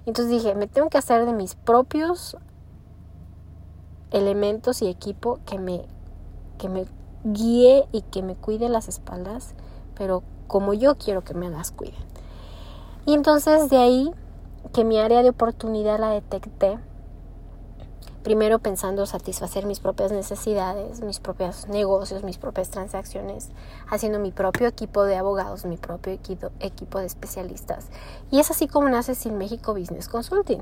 Entonces 0.06 0.30
dije, 0.30 0.54
me 0.54 0.68
tengo 0.68 0.88
que 0.88 0.98
hacer 0.98 1.26
de 1.26 1.32
mis 1.32 1.56
propios 1.56 2.36
elementos 4.12 4.80
y 4.80 4.86
equipo 4.86 5.40
que 5.44 5.58
me, 5.58 5.84
que 6.58 6.68
me 6.68 6.86
guíe 7.24 7.86
y 7.92 8.02
que 8.02 8.22
me 8.22 8.36
cuide 8.36 8.68
las 8.68 8.88
espaldas, 8.88 9.54
pero 9.96 10.22
como 10.46 10.74
yo 10.74 10.96
quiero 10.96 11.24
que 11.24 11.34
me 11.34 11.50
las 11.50 11.72
cuiden. 11.72 12.06
Y 13.04 13.14
entonces 13.14 13.68
de 13.68 13.78
ahí 13.78 14.10
que 14.72 14.84
mi 14.84 14.98
área 14.98 15.22
de 15.22 15.30
oportunidad 15.30 15.98
la 15.98 16.10
detecté, 16.10 16.78
primero 18.26 18.58
pensando 18.58 19.06
satisfacer 19.06 19.66
mis 19.66 19.78
propias 19.78 20.10
necesidades, 20.10 21.00
mis 21.00 21.20
propios 21.20 21.68
negocios, 21.68 22.24
mis 22.24 22.38
propias 22.38 22.70
transacciones, 22.70 23.50
haciendo 23.88 24.18
mi 24.18 24.32
propio 24.32 24.66
equipo 24.66 25.04
de 25.04 25.14
abogados, 25.14 25.64
mi 25.64 25.76
propio 25.76 26.12
equipo, 26.12 26.98
de 26.98 27.06
especialistas. 27.06 27.86
Y 28.32 28.40
es 28.40 28.50
así 28.50 28.66
como 28.66 28.88
nace 28.88 29.14
Sin 29.14 29.38
México 29.38 29.74
Business 29.74 30.08
Consulting. 30.08 30.60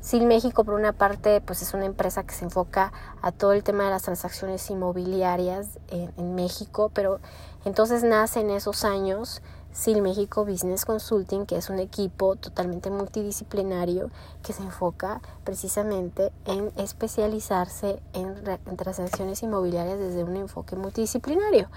Sin 0.00 0.28
México, 0.28 0.62
por 0.62 0.74
una 0.74 0.92
parte, 0.92 1.40
pues 1.40 1.60
es 1.62 1.74
una 1.74 1.86
empresa 1.86 2.22
que 2.22 2.34
se 2.34 2.44
enfoca 2.44 2.92
a 3.20 3.32
todo 3.32 3.52
el 3.52 3.64
tema 3.64 3.82
de 3.82 3.90
las 3.90 4.02
transacciones 4.02 4.70
inmobiliarias 4.70 5.80
en, 5.88 6.12
en 6.16 6.36
México, 6.36 6.92
pero 6.94 7.18
entonces 7.64 8.04
nace 8.04 8.38
en 8.38 8.50
esos 8.50 8.84
años 8.84 9.42
SIL 9.72 10.02
México 10.02 10.44
Business 10.44 10.84
Consulting, 10.84 11.46
que 11.46 11.56
es 11.56 11.70
un 11.70 11.78
equipo 11.78 12.36
totalmente 12.36 12.90
multidisciplinario 12.90 14.10
que 14.42 14.52
se 14.52 14.62
enfoca 14.62 15.20
precisamente 15.44 16.32
en 16.44 16.72
especializarse 16.76 18.00
en, 18.12 18.34
transacciones 18.76 19.42
inmobiliarias 19.42 19.98
desde 19.98 20.24
un 20.24 20.36
enfoque 20.36 20.76
multidisciplinario. 20.76 21.68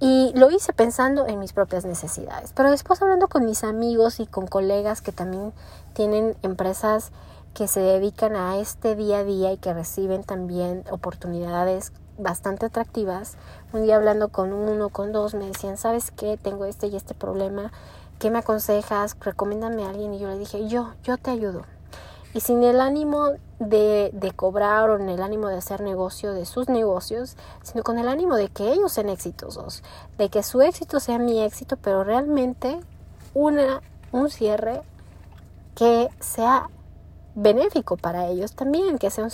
Y 0.00 0.32
lo 0.36 0.50
hice 0.50 0.72
pensando 0.72 1.26
en 1.26 1.40
mis 1.40 1.52
propias 1.52 1.84
necesidades. 1.84 2.52
Pero 2.54 2.70
después 2.70 3.02
hablando 3.02 3.28
con 3.28 3.44
mis 3.44 3.64
amigos 3.64 4.20
y 4.20 4.26
con 4.26 4.46
colegas 4.46 5.02
que 5.02 5.12
también 5.12 5.52
tienen 5.92 6.36
empresas 6.42 7.10
que 7.52 7.66
se 7.66 7.80
dedican 7.80 8.36
a 8.36 8.58
este 8.58 8.94
día 8.94 9.18
a 9.18 9.24
día 9.24 9.52
y 9.52 9.56
que 9.56 9.74
reciben 9.74 10.22
también 10.22 10.84
oportunidades 10.90 11.92
bastante 12.18 12.66
atractivas. 12.66 13.36
Un 13.72 13.84
día 13.84 13.96
hablando 13.96 14.28
con 14.28 14.52
uno, 14.52 14.88
con 14.90 15.12
dos, 15.12 15.34
me 15.34 15.46
decían, 15.46 15.76
¿sabes 15.76 16.10
qué? 16.10 16.36
Tengo 16.36 16.64
este 16.64 16.88
y 16.88 16.96
este 16.96 17.14
problema. 17.14 17.72
¿Qué 18.18 18.30
me 18.30 18.38
aconsejas? 18.38 19.16
Recomiéndame 19.20 19.84
a 19.84 19.90
alguien. 19.90 20.14
Y 20.14 20.18
yo 20.18 20.28
le 20.28 20.38
dije, 20.38 20.68
yo, 20.68 20.92
yo 21.04 21.16
te 21.16 21.30
ayudo. 21.30 21.62
Y 22.34 22.40
sin 22.40 22.62
el 22.62 22.80
ánimo 22.80 23.30
de, 23.58 24.10
de 24.12 24.32
cobrar 24.32 24.90
o 24.90 24.96
en 24.98 25.08
el 25.08 25.22
ánimo 25.22 25.48
de 25.48 25.56
hacer 25.56 25.80
negocio 25.80 26.34
de 26.34 26.44
sus 26.44 26.68
negocios, 26.68 27.36
sino 27.62 27.82
con 27.82 27.98
el 27.98 28.08
ánimo 28.08 28.36
de 28.36 28.48
que 28.48 28.72
ellos 28.72 28.92
sean 28.92 29.08
exitosos, 29.08 29.82
de 30.18 30.28
que 30.28 30.42
su 30.42 30.60
éxito 30.60 31.00
sea 31.00 31.18
mi 31.18 31.40
éxito, 31.42 31.76
pero 31.76 32.04
realmente 32.04 32.78
una, 33.34 33.80
un 34.12 34.30
cierre 34.30 34.82
que 35.74 36.08
sea 36.20 36.68
benéfico 37.34 37.96
para 37.96 38.26
ellos 38.26 38.52
también, 38.54 38.98
que 38.98 39.10
sea 39.10 39.28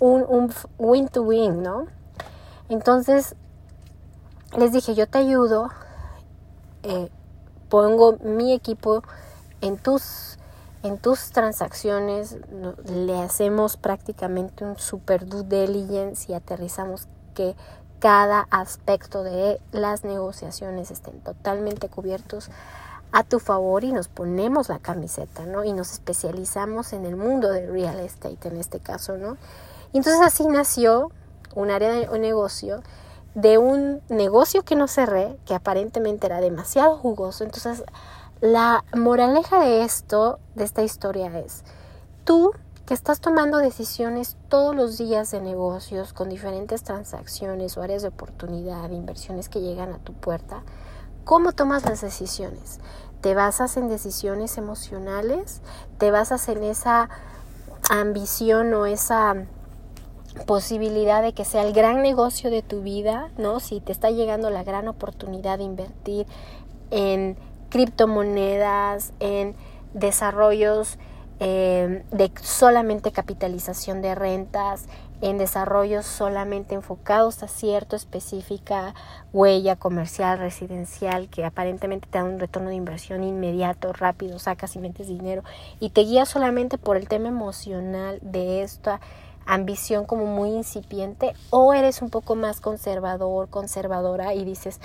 un, 0.00 0.52
win 0.78 1.08
to 1.08 1.22
win, 1.22 1.62
¿no? 1.62 1.86
Entonces 2.68 3.34
les 4.56 4.72
dije, 4.72 4.94
yo 4.94 5.06
te 5.06 5.18
ayudo, 5.18 5.70
eh, 6.82 7.10
pongo 7.68 8.16
mi 8.22 8.52
equipo 8.52 9.02
en 9.60 9.76
tus, 9.76 10.38
en 10.82 10.98
tus 10.98 11.30
transacciones, 11.30 12.36
le 12.86 13.20
hacemos 13.20 13.76
prácticamente 13.76 14.64
un 14.64 14.78
super 14.78 15.26
due 15.26 15.44
diligence 15.44 16.30
y 16.30 16.34
aterrizamos 16.34 17.08
que 17.34 17.54
cada 17.98 18.46
aspecto 18.50 19.22
de 19.22 19.60
las 19.72 20.04
negociaciones 20.04 20.90
estén 20.90 21.20
totalmente 21.20 21.88
cubiertos 21.88 22.50
a 23.10 23.24
tu 23.24 23.38
favor 23.38 23.84
y 23.84 23.92
nos 23.92 24.08
ponemos 24.08 24.68
la 24.68 24.78
camiseta, 24.78 25.46
¿no? 25.46 25.64
Y 25.64 25.72
nos 25.72 25.92
especializamos 25.92 26.92
en 26.92 27.06
el 27.06 27.16
mundo 27.16 27.50
de 27.50 27.66
real 27.66 27.98
estate 28.00 28.48
en 28.48 28.56
este 28.58 28.80
caso, 28.80 29.16
¿no? 29.16 29.36
Y 29.92 29.98
entonces 29.98 30.20
así 30.22 30.46
nació 30.46 31.10
un 31.58 31.70
área 31.70 31.90
de 31.90 32.18
negocio, 32.18 32.82
de 33.34 33.58
un 33.58 34.00
negocio 34.08 34.62
que 34.64 34.76
no 34.76 34.88
cerré, 34.88 35.36
que 35.44 35.54
aparentemente 35.54 36.26
era 36.26 36.40
demasiado 36.40 36.96
jugoso. 36.96 37.44
Entonces, 37.44 37.82
la 38.40 38.84
moraleja 38.94 39.58
de 39.60 39.82
esto, 39.82 40.38
de 40.54 40.64
esta 40.64 40.82
historia 40.82 41.26
es, 41.38 41.64
tú 42.24 42.52
que 42.86 42.94
estás 42.94 43.20
tomando 43.20 43.58
decisiones 43.58 44.36
todos 44.48 44.74
los 44.74 44.96
días 44.96 45.30
de 45.30 45.40
negocios 45.40 46.12
con 46.12 46.28
diferentes 46.30 46.82
transacciones 46.84 47.76
o 47.76 47.82
áreas 47.82 48.02
de 48.02 48.08
oportunidad, 48.08 48.90
inversiones 48.90 49.48
que 49.48 49.60
llegan 49.60 49.92
a 49.92 49.98
tu 49.98 50.14
puerta, 50.14 50.62
¿cómo 51.24 51.52
tomas 51.52 51.84
las 51.84 52.00
decisiones? 52.00 52.78
¿Te 53.20 53.34
basas 53.34 53.76
en 53.76 53.88
decisiones 53.88 54.56
emocionales? 54.58 55.60
¿Te 55.98 56.10
basas 56.12 56.48
en 56.48 56.62
esa 56.62 57.10
ambición 57.90 58.72
o 58.72 58.86
esa 58.86 59.34
posibilidad 60.46 61.22
de 61.22 61.32
que 61.32 61.44
sea 61.44 61.62
el 61.62 61.72
gran 61.72 62.02
negocio 62.02 62.50
de 62.50 62.62
tu 62.62 62.82
vida, 62.82 63.30
¿no? 63.36 63.60
Si 63.60 63.80
te 63.80 63.92
está 63.92 64.10
llegando 64.10 64.50
la 64.50 64.64
gran 64.64 64.88
oportunidad 64.88 65.58
de 65.58 65.64
invertir 65.64 66.26
en 66.90 67.36
criptomonedas, 67.68 69.12
en 69.20 69.54
desarrollos 69.94 70.98
eh, 71.40 72.04
de 72.10 72.32
solamente 72.42 73.12
capitalización 73.12 74.02
de 74.02 74.14
rentas, 74.14 74.86
en 75.20 75.38
desarrollos 75.38 76.06
solamente 76.06 76.74
enfocados 76.74 77.42
a 77.42 77.48
cierta 77.48 77.96
específica 77.96 78.94
huella 79.32 79.76
comercial, 79.76 80.38
residencial, 80.38 81.28
que 81.28 81.44
aparentemente 81.44 82.08
te 82.10 82.18
da 82.18 82.24
un 82.24 82.38
retorno 82.38 82.70
de 82.70 82.76
inversión 82.76 83.24
inmediato, 83.24 83.92
rápido, 83.92 84.38
sacas 84.38 84.76
y 84.76 84.78
metes 84.78 85.08
dinero 85.08 85.42
y 85.80 85.90
te 85.90 86.02
guías 86.02 86.28
solamente 86.28 86.78
por 86.78 86.96
el 86.96 87.08
tema 87.08 87.28
emocional 87.28 88.18
de 88.22 88.62
esta 88.62 89.00
ambición 89.48 90.04
como 90.04 90.26
muy 90.26 90.50
incipiente 90.50 91.32
o 91.50 91.72
eres 91.72 92.02
un 92.02 92.10
poco 92.10 92.36
más 92.36 92.60
conservador, 92.60 93.48
conservadora 93.48 94.34
y 94.34 94.44
dices, 94.44 94.78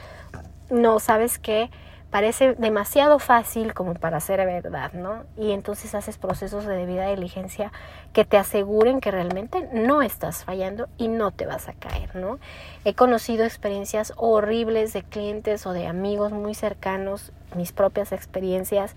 no, 0.70 1.00
sabes 1.00 1.38
qué, 1.38 1.70
parece 2.10 2.54
demasiado 2.54 3.20
fácil 3.20 3.74
como 3.74 3.94
para 3.96 4.22
ser 4.22 4.46
verdad, 4.46 4.94
¿no? 4.94 5.26
Y 5.36 5.52
entonces 5.52 5.94
haces 5.96 6.18
procesos 6.18 6.66
de 6.66 6.78
debida 6.78 7.10
diligencia 7.10 7.74
que 8.14 8.24
te 8.24 8.38
aseguren 8.38 9.02
que 9.02 9.12
realmente 9.12 9.68
no 9.74 10.02
estás 10.02 10.46
fallando 10.46 10.88
y 10.98 11.10
no 11.10 11.32
te 11.32 11.46
vas 11.46 11.68
a 11.68 11.74
caer, 11.74 12.16
¿no? 12.16 12.40
He 12.86 12.94
conocido 12.94 13.44
experiencias 13.44 14.14
horribles 14.16 14.94
de 14.94 15.04
clientes 15.04 15.66
o 15.66 15.74
de 15.74 15.88
amigos 15.88 16.32
muy 16.32 16.54
cercanos, 16.54 17.34
mis 17.54 17.74
propias 17.74 18.14
experiencias 18.14 18.96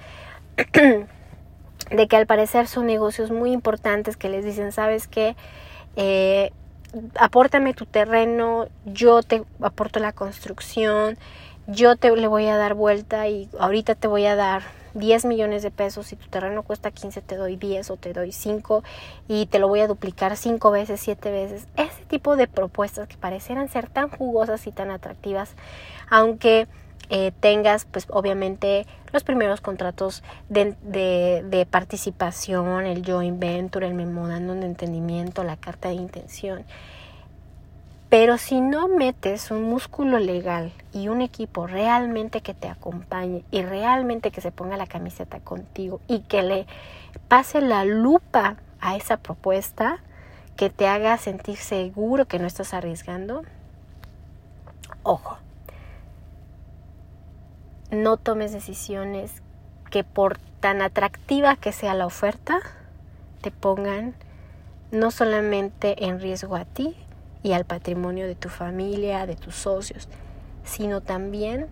de 1.90 2.08
que 2.08 2.16
al 2.16 2.26
parecer 2.26 2.66
son 2.66 2.86
negocios 2.86 3.30
muy 3.30 3.52
importantes 3.52 4.16
que 4.16 4.28
les 4.28 4.44
dicen, 4.44 4.72
sabes 4.72 5.06
qué, 5.06 5.36
eh, 5.96 6.52
apórtame 7.18 7.74
tu 7.74 7.86
terreno, 7.86 8.68
yo 8.84 9.22
te 9.22 9.44
aporto 9.60 9.98
la 9.98 10.12
construcción, 10.12 11.16
yo 11.66 11.96
te 11.96 12.14
le 12.14 12.26
voy 12.26 12.46
a 12.46 12.56
dar 12.56 12.74
vuelta 12.74 13.28
y 13.28 13.48
ahorita 13.58 13.94
te 13.94 14.08
voy 14.08 14.26
a 14.26 14.36
dar 14.36 14.62
10 14.94 15.26
millones 15.26 15.62
de 15.62 15.70
pesos, 15.70 16.06
si 16.06 16.16
tu 16.16 16.26
terreno 16.28 16.62
cuesta 16.62 16.90
15 16.90 17.20
te 17.20 17.36
doy 17.36 17.56
10 17.56 17.90
o 17.90 17.96
te 17.96 18.12
doy 18.12 18.32
5 18.32 18.82
y 19.28 19.46
te 19.46 19.58
lo 19.58 19.68
voy 19.68 19.80
a 19.80 19.86
duplicar 19.86 20.36
5 20.36 20.70
veces, 20.70 21.00
7 21.00 21.30
veces. 21.30 21.66
Ese 21.76 22.04
tipo 22.06 22.36
de 22.36 22.48
propuestas 22.48 23.06
que 23.06 23.16
parecieran 23.16 23.68
ser 23.68 23.88
tan 23.88 24.08
jugosas 24.08 24.66
y 24.66 24.72
tan 24.72 24.90
atractivas, 24.90 25.54
aunque 26.08 26.66
eh, 27.08 27.32
tengas 27.40 27.84
pues 27.84 28.06
obviamente 28.10 28.86
los 29.12 29.22
primeros 29.22 29.60
contratos 29.60 30.22
de, 30.48 30.74
de, 30.82 31.66
participación, 31.66 32.86
el 32.86 33.04
joint 33.04 33.38
venture, 33.38 33.86
el 33.86 33.94
memorándum 33.94 34.60
de 34.60 34.66
entendimiento, 34.66 35.44
la 35.44 35.56
carta 35.56 35.88
de 35.88 35.94
intención. 35.94 36.64
Pero 38.08 38.38
si 38.38 38.60
no 38.60 38.88
metes 38.88 39.50
un 39.50 39.64
músculo 39.64 40.18
legal 40.18 40.72
y 40.92 41.08
un 41.08 41.22
equipo 41.22 41.66
realmente 41.66 42.40
que 42.40 42.54
te 42.54 42.68
acompañe 42.68 43.44
y 43.50 43.62
realmente 43.62 44.30
que 44.30 44.40
se 44.40 44.52
ponga 44.52 44.76
la 44.76 44.86
camiseta 44.86 45.40
contigo 45.40 46.00
y 46.06 46.20
que 46.20 46.42
le 46.42 46.66
pase 47.28 47.60
la 47.60 47.84
lupa 47.84 48.56
a 48.80 48.96
esa 48.96 49.16
propuesta, 49.16 49.98
que 50.56 50.70
te 50.70 50.86
haga 50.86 51.18
sentir 51.18 51.56
seguro 51.56 52.26
que 52.26 52.38
no 52.38 52.46
estás 52.46 52.74
arriesgando, 52.74 53.42
ojo, 55.02 55.38
no 58.02 58.16
tomes 58.16 58.52
decisiones 58.52 59.42
que 59.90 60.04
por 60.04 60.38
tan 60.60 60.82
atractiva 60.82 61.56
que 61.56 61.72
sea 61.72 61.94
la 61.94 62.06
oferta, 62.06 62.58
te 63.40 63.50
pongan 63.50 64.14
no 64.90 65.10
solamente 65.10 66.04
en 66.04 66.20
riesgo 66.20 66.56
a 66.56 66.64
ti 66.64 66.96
y 67.42 67.52
al 67.52 67.64
patrimonio 67.64 68.26
de 68.26 68.34
tu 68.34 68.48
familia, 68.48 69.26
de 69.26 69.36
tus 69.36 69.54
socios, 69.54 70.08
sino 70.64 71.00
también 71.00 71.68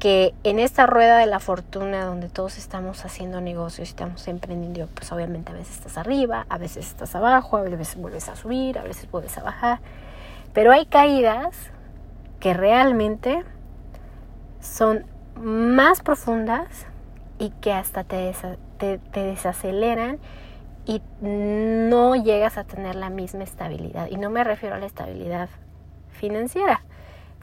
que 0.00 0.34
en 0.44 0.58
esta 0.58 0.86
rueda 0.86 1.18
de 1.18 1.26
la 1.26 1.40
fortuna 1.40 2.06
donde 2.06 2.30
todos 2.30 2.56
estamos 2.56 3.04
haciendo 3.04 3.40
negocios 3.42 3.88
y 3.88 3.90
estamos 3.90 4.26
emprendiendo, 4.28 4.88
pues 4.94 5.12
obviamente 5.12 5.52
a 5.52 5.54
veces 5.54 5.76
estás 5.76 5.98
arriba, 5.98 6.46
a 6.48 6.56
veces 6.56 6.88
estás 6.88 7.14
abajo, 7.14 7.58
a 7.58 7.62
veces 7.62 7.96
vuelves 7.96 8.28
a 8.30 8.34
subir, 8.34 8.78
a 8.78 8.82
veces 8.82 9.10
vuelves 9.10 9.36
a 9.36 9.42
bajar, 9.42 9.80
pero 10.54 10.72
hay 10.72 10.86
caídas 10.86 11.54
que 12.40 12.54
realmente 12.54 13.44
son 14.60 15.06
más 15.36 16.00
profundas 16.00 16.86
y 17.38 17.50
que 17.50 17.72
hasta 17.72 18.04
te, 18.04 18.34
desaceleran 19.12 20.18
y 20.86 21.02
no 21.20 22.14
llegas 22.16 22.58
a 22.58 22.64
tener 22.64 22.94
la 22.94 23.10
misma 23.10 23.44
estabilidad. 23.44 24.08
Y 24.10 24.16
no 24.16 24.30
me 24.30 24.44
refiero 24.44 24.76
a 24.76 24.78
la 24.78 24.86
estabilidad 24.86 25.48
financiera, 26.10 26.82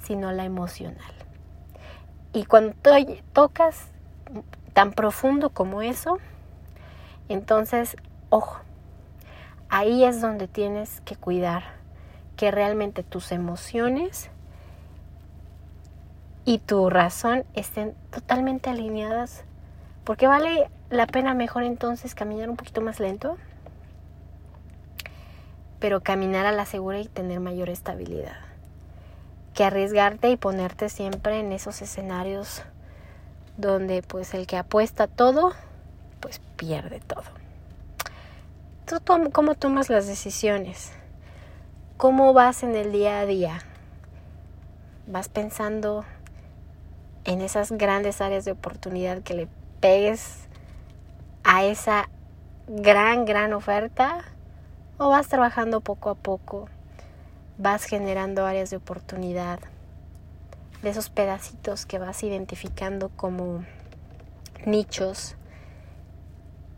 sino 0.02 0.32
la 0.32 0.46
emocional. 0.46 1.14
Y 2.34 2.46
cuando 2.46 2.76
tocas 3.34 3.88
tan 4.74 4.92
profundo 4.94 5.50
como 5.50 5.82
eso, 5.82 6.20
entonces, 7.30 7.98
ojo, 8.30 8.60
ahí 9.70 10.04
es 10.04 10.22
donde 10.22 10.48
tienes 10.48 11.02
que 11.02 11.16
cuidar 11.16 11.64
que 12.36 12.52
realmente 12.52 13.02
tus 13.02 13.32
emociones 13.32 14.30
y 16.48 16.60
tu 16.60 16.90
razón 16.90 17.44
estén 17.56 17.94
totalmente 18.10 18.70
alineadas. 18.70 19.44
Porque 20.06 20.28
vale 20.28 20.72
la 20.90 21.06
pena 21.06 21.34
mejor 21.34 21.64
entonces 21.64 22.16
caminar 22.16 22.50
un 22.50 22.56
poquito 22.56 22.80
más 22.80 23.02
lento, 23.02 23.38
pero 25.80 26.02
caminar 26.02 26.46
a 26.46 26.54
la 26.54 26.66
segura 26.66 27.00
y 27.00 27.08
tener 27.10 27.42
mayor 27.42 27.70
estabilidad 27.70 28.38
que 29.54 29.66
arriesgarte 29.66 30.30
y 30.30 30.38
ponerte 30.38 30.88
siempre 30.88 31.40
en 31.40 31.52
esos 31.52 31.82
escenarios 31.82 32.62
donde 33.58 34.02
pues 34.04 34.34
el 34.34 34.48
que 34.48 34.56
apuesta 34.56 35.08
todo, 35.08 35.52
pues 36.22 36.40
pierde 36.56 37.02
todo. 37.02 37.24
¿Tú 38.86 39.02
cómo 39.34 39.56
tomas 39.56 39.90
las 39.90 40.08
decisiones? 40.08 40.94
¿Cómo 41.98 42.32
vas 42.32 42.64
en 42.64 42.76
el 42.76 42.94
día 42.94 43.20
a 43.20 43.26
día? 43.26 43.60
¿Vas 45.08 45.28
pensando 45.28 46.06
en 47.28 47.42
esas 47.42 47.72
grandes 47.72 48.22
áreas 48.22 48.44
de 48.44 48.54
oportunidad 48.54 49.22
que 49.22 49.36
le 49.36 49.48
pegues 49.80 50.48
a 51.44 51.64
esa 51.64 52.10
gran, 52.68 53.26
gran 53.26 53.54
oferta? 53.54 54.26
¿O 54.98 55.10
vas 55.10 55.28
trabajando 55.28 55.82
poco 55.82 56.10
a 56.10 56.16
poco 56.16 56.68
vas 57.58 57.86
generando 57.86 58.46
áreas 58.46 58.70
de 58.70 58.78
oportunidad, 58.78 59.60
de 60.82 60.90
esos 60.90 61.10
pedacitos 61.10 61.86
que 61.86 61.98
vas 61.98 62.24
identificando 62.24 63.10
como 63.10 63.66
nichos 64.66 65.36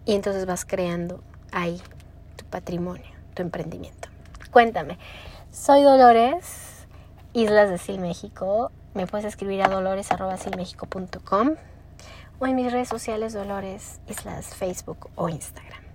y 0.06 0.16
entonces 0.16 0.46
vas 0.46 0.66
creando 0.66 1.22
ahí 1.52 1.82
tu 2.38 2.46
patrimonio, 2.46 3.12
tu 3.34 3.42
emprendimiento. 3.42 4.08
Cuéntame, 4.52 4.98
soy 5.52 5.84
Dolores, 5.84 6.88
Islas 7.34 7.70
de 7.70 7.78
Sil 7.78 8.00
México. 8.00 8.72
Me 8.94 9.08
puedes 9.08 9.26
escribir 9.26 9.62
a 9.62 9.70
dolores.silmexico.com 9.70 11.56
o 12.40 12.48
en 12.48 12.56
mis 12.56 12.72
redes 12.72 12.88
sociales 12.88 13.34
Dolores 13.34 14.00
Islas, 14.08 14.56
Facebook 14.56 15.10
o 15.16 15.30
Instagram. 15.30 15.89